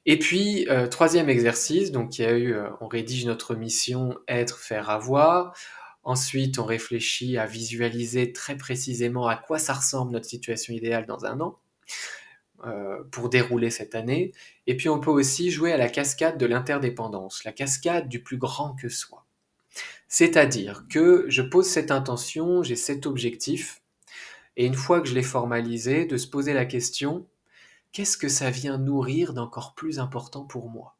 Et 0.06 0.18
puis, 0.18 0.66
euh, 0.70 0.86
troisième 0.86 1.28
exercice, 1.28 1.92
donc 1.92 2.18
y 2.18 2.24
a 2.24 2.32
eu, 2.32 2.54
euh, 2.54 2.70
on 2.80 2.88
rédige 2.88 3.26
notre 3.26 3.54
mission 3.54 4.16
être, 4.28 4.58
faire, 4.58 4.88
avoir. 4.88 5.54
Ensuite, 6.02 6.58
on 6.58 6.64
réfléchit 6.64 7.36
à 7.36 7.46
visualiser 7.46 8.32
très 8.32 8.56
précisément 8.56 9.26
à 9.26 9.36
quoi 9.36 9.58
ça 9.58 9.74
ressemble 9.74 10.12
notre 10.12 10.26
situation 10.26 10.72
idéale 10.72 11.04
dans 11.04 11.26
un 11.26 11.40
an 11.40 11.58
euh, 12.66 13.04
pour 13.10 13.28
dérouler 13.28 13.70
cette 13.70 13.94
année. 13.94 14.32
Et 14.66 14.76
puis, 14.76 14.88
on 14.88 15.00
peut 15.00 15.10
aussi 15.10 15.50
jouer 15.50 15.72
à 15.72 15.76
la 15.76 15.90
cascade 15.90 16.38
de 16.38 16.46
l'interdépendance, 16.46 17.44
la 17.44 17.52
cascade 17.52 18.08
du 18.08 18.22
plus 18.22 18.38
grand 18.38 18.74
que 18.74 18.88
soi. 18.88 19.26
C'est-à-dire 20.08 20.86
que 20.90 21.26
je 21.28 21.42
pose 21.42 21.66
cette 21.66 21.90
intention, 21.90 22.62
j'ai 22.62 22.74
cet 22.74 23.06
objectif, 23.06 23.82
et 24.56 24.66
une 24.66 24.74
fois 24.74 25.00
que 25.00 25.08
je 25.08 25.14
l'ai 25.14 25.22
formalisé, 25.22 26.06
de 26.06 26.16
se 26.16 26.26
poser 26.26 26.52
la 26.52 26.64
question, 26.64 27.26
qu'est-ce 27.92 28.16
que 28.16 28.28
ça 28.28 28.50
vient 28.50 28.78
nourrir 28.78 29.32
d'encore 29.32 29.74
plus 29.74 29.98
important 29.98 30.44
pour 30.44 30.70
moi? 30.70 30.96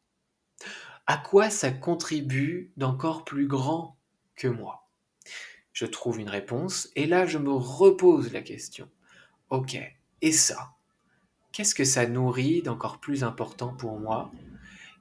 À 1.07 1.16
quoi 1.16 1.50
ça 1.50 1.70
contribue 1.70 2.72
d'encore 2.76 3.24
plus 3.24 3.46
grand 3.46 3.96
que 4.37 4.48
moi? 4.48 4.88
Je 5.72 5.87
trouve 5.87 6.20
une 6.20 6.29
réponse 6.29 6.90
et 6.96 7.07
là 7.07 7.26
je 7.26 7.38
me 7.38 7.53
repose 7.53 8.33
la 8.33 8.42
question. 8.42 8.88
Ok, 9.50 9.76
et 10.22 10.33
ça? 10.33 10.72
Qu'est-ce 11.53 11.74
que 11.74 11.85
ça 11.85 12.07
nourrit 12.07 12.62
d'encore 12.62 13.00
plus 13.00 13.24
important 13.24 13.74
pour 13.74 13.98
moi? 13.98 14.31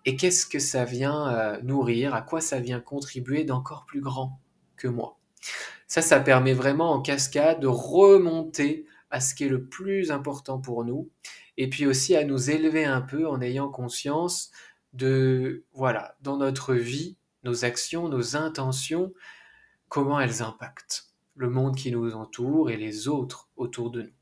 Et 0.06 0.16
qu'est-ce 0.16 0.46
que 0.46 0.60
ça 0.60 0.86
vient 0.86 1.28
euh, 1.28 1.62
nourrir? 1.62 2.16
À 2.16 2.22
quoi 2.22 2.42
ça 2.42 2.60
vient 2.60 2.80
contribuer 2.80 3.44
d'encore 3.44 3.86
plus 3.86 4.02
grand 4.02 4.40
que 4.78 4.88
moi? 4.88 5.20
Ça, 5.88 6.02
ça 6.02 6.20
permet 6.20 6.54
vraiment 6.54 6.92
en 6.92 7.02
cascade 7.02 7.60
de 7.60 7.68
remonter 7.68 8.86
à 9.12 9.22
ce 9.22 9.36
qui 9.36 9.44
est 9.44 9.50
le 9.50 9.66
plus 9.66 10.12
important 10.12 10.60
pour 10.60 10.86
nous 10.86 11.10
et 11.60 11.68
puis 11.68 11.86
aussi 11.86 12.16
à 12.16 12.24
nous 12.24 12.50
élever 12.50 12.86
un 12.86 13.02
peu 13.02 13.28
en 13.28 13.42
ayant 13.42 13.68
conscience 13.68 14.50
de, 14.94 15.66
voilà, 15.74 16.16
dans 16.22 16.38
notre 16.38 16.74
vie, 16.74 17.18
nos 17.44 17.66
actions, 17.66 18.08
nos 18.08 18.38
intentions, 18.38 19.14
comment 19.90 20.22
elles 20.22 20.42
impactent 20.42 21.10
le 21.36 21.50
monde 21.50 21.76
qui 21.76 21.92
nous 21.92 22.14
entoure 22.14 22.70
et 22.70 22.78
les 22.78 23.10
autres 23.10 23.50
autour 23.58 23.92
de 23.92 24.04
nous. 24.04 24.14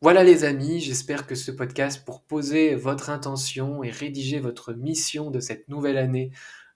Voilà 0.00 0.24
les 0.24 0.42
amis, 0.42 0.80
j'espère 0.80 1.24
que 1.24 1.36
ce 1.36 1.52
podcast 1.52 2.04
pour 2.04 2.24
poser 2.24 2.74
votre 2.74 3.08
intention 3.08 3.84
et 3.84 3.90
rédiger 3.90 4.40
votre 4.40 4.72
mission 4.72 5.30
de 5.30 5.38
cette 5.38 5.68
nouvelle 5.68 5.98
année 5.98 6.32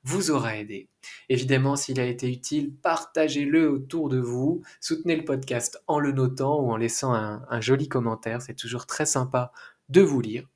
vous 0.07 0.31
aura 0.31 0.57
aidé. 0.57 0.89
Évidemment, 1.29 1.75
s'il 1.75 1.99
a 1.99 2.07
été 2.07 2.31
utile, 2.31 2.73
partagez-le 2.77 3.69
autour 3.69 4.09
de 4.09 4.21
vous, 4.21 4.63
soutenez 4.81 5.17
le 5.17 5.25
podcast 5.25 5.83
en 5.89 5.99
le 5.99 6.13
notant 6.13 6.61
ou 6.61 6.71
en 6.71 6.77
laissant 6.77 7.13
un, 7.13 7.61
joli 7.61 7.89
commentaire, 7.89 8.41
c'est 8.41 8.55
toujours 8.55 8.87
très 8.87 9.05
sympa 9.05 9.53
de 9.89 10.03
vous 10.03 10.21
lire. 10.21 10.49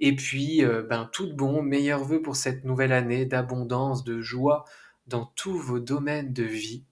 Et 0.00 0.16
puis, 0.16 0.64
euh, 0.64 0.82
ben, 0.82 1.08
tout 1.12 1.32
bon, 1.32 1.62
meilleurs 1.62 2.04
vœux 2.04 2.20
pour 2.20 2.34
cette 2.34 2.64
nouvelle 2.64 2.92
année 2.92 3.26
d'abondance, 3.26 4.02
de 4.02 4.20
joie 4.20 4.64
dans 5.06 5.26
tous 5.36 5.56
vos 5.56 5.78
domaines 5.78 6.32
de 6.32 6.42
vie. 6.42 6.84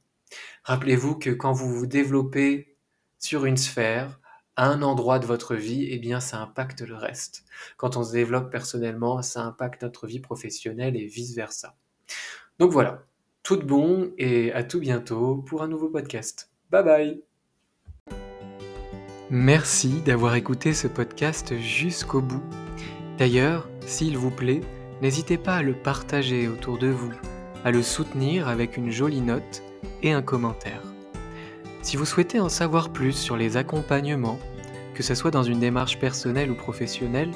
Rappelez-vous 0.62 1.16
que 1.18 1.30
quand 1.30 1.52
vous 1.52 1.74
vous 1.74 1.86
développez 1.86 2.76
sur 3.18 3.44
une 3.44 3.56
sphère, 3.56 4.20
à 4.54 4.68
un 4.68 4.82
endroit 4.82 5.18
de 5.18 5.26
votre 5.26 5.56
vie, 5.56 5.88
eh 5.90 5.98
bien, 5.98 6.20
ça 6.20 6.40
impacte 6.40 6.82
le 6.82 6.94
reste. 6.94 7.44
Quand 7.76 7.96
on 7.96 8.04
se 8.04 8.12
développe 8.12 8.50
personnellement, 8.50 9.20
ça 9.22 9.42
impacte 9.42 9.82
notre 9.82 10.06
vie 10.06 10.20
professionnelle 10.20 10.96
et 10.96 11.06
vice-versa. 11.06 11.76
Donc 12.58 12.72
voilà, 12.72 13.04
tout 13.42 13.56
de 13.56 13.64
bon 13.64 14.12
et 14.18 14.52
à 14.52 14.64
tout 14.64 14.80
bientôt 14.80 15.36
pour 15.36 15.62
un 15.62 15.68
nouveau 15.68 15.88
podcast. 15.88 16.50
Bye 16.70 16.84
bye 16.84 17.22
Merci 19.30 20.00
d'avoir 20.06 20.34
écouté 20.36 20.72
ce 20.72 20.86
podcast 20.88 21.58
jusqu'au 21.58 22.22
bout. 22.22 22.42
D'ailleurs, 23.18 23.68
s'il 23.86 24.16
vous 24.16 24.30
plaît, 24.30 24.62
n'hésitez 25.02 25.36
pas 25.36 25.56
à 25.56 25.62
le 25.62 25.74
partager 25.74 26.48
autour 26.48 26.78
de 26.78 26.88
vous, 26.88 27.12
à 27.64 27.70
le 27.70 27.82
soutenir 27.82 28.48
avec 28.48 28.76
une 28.76 28.90
jolie 28.90 29.20
note 29.20 29.62
et 30.02 30.12
un 30.12 30.22
commentaire. 30.22 30.82
Si 31.82 31.96
vous 31.96 32.06
souhaitez 32.06 32.40
en 32.40 32.48
savoir 32.48 32.90
plus 32.90 33.12
sur 33.12 33.36
les 33.36 33.56
accompagnements, 33.56 34.38
que 34.94 35.02
ce 35.02 35.14
soit 35.14 35.30
dans 35.30 35.42
une 35.42 35.60
démarche 35.60 35.98
personnelle 35.98 36.50
ou 36.50 36.54
professionnelle, 36.54 37.30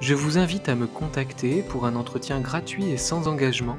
je 0.00 0.14
vous 0.14 0.38
invite 0.38 0.68
à 0.68 0.74
me 0.74 0.86
contacter 0.86 1.62
pour 1.62 1.86
un 1.86 1.96
entretien 1.96 2.40
gratuit 2.40 2.90
et 2.90 2.96
sans 2.96 3.28
engagement 3.28 3.78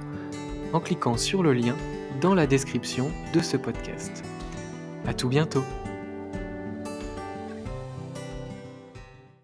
en 0.73 0.79
cliquant 0.79 1.17
sur 1.17 1.43
le 1.43 1.53
lien 1.53 1.75
dans 2.19 2.35
la 2.35 2.47
description 2.47 3.11
de 3.33 3.39
ce 3.39 3.57
podcast. 3.57 4.23
À 5.07 5.13
tout 5.13 5.29
bientôt 5.29 5.63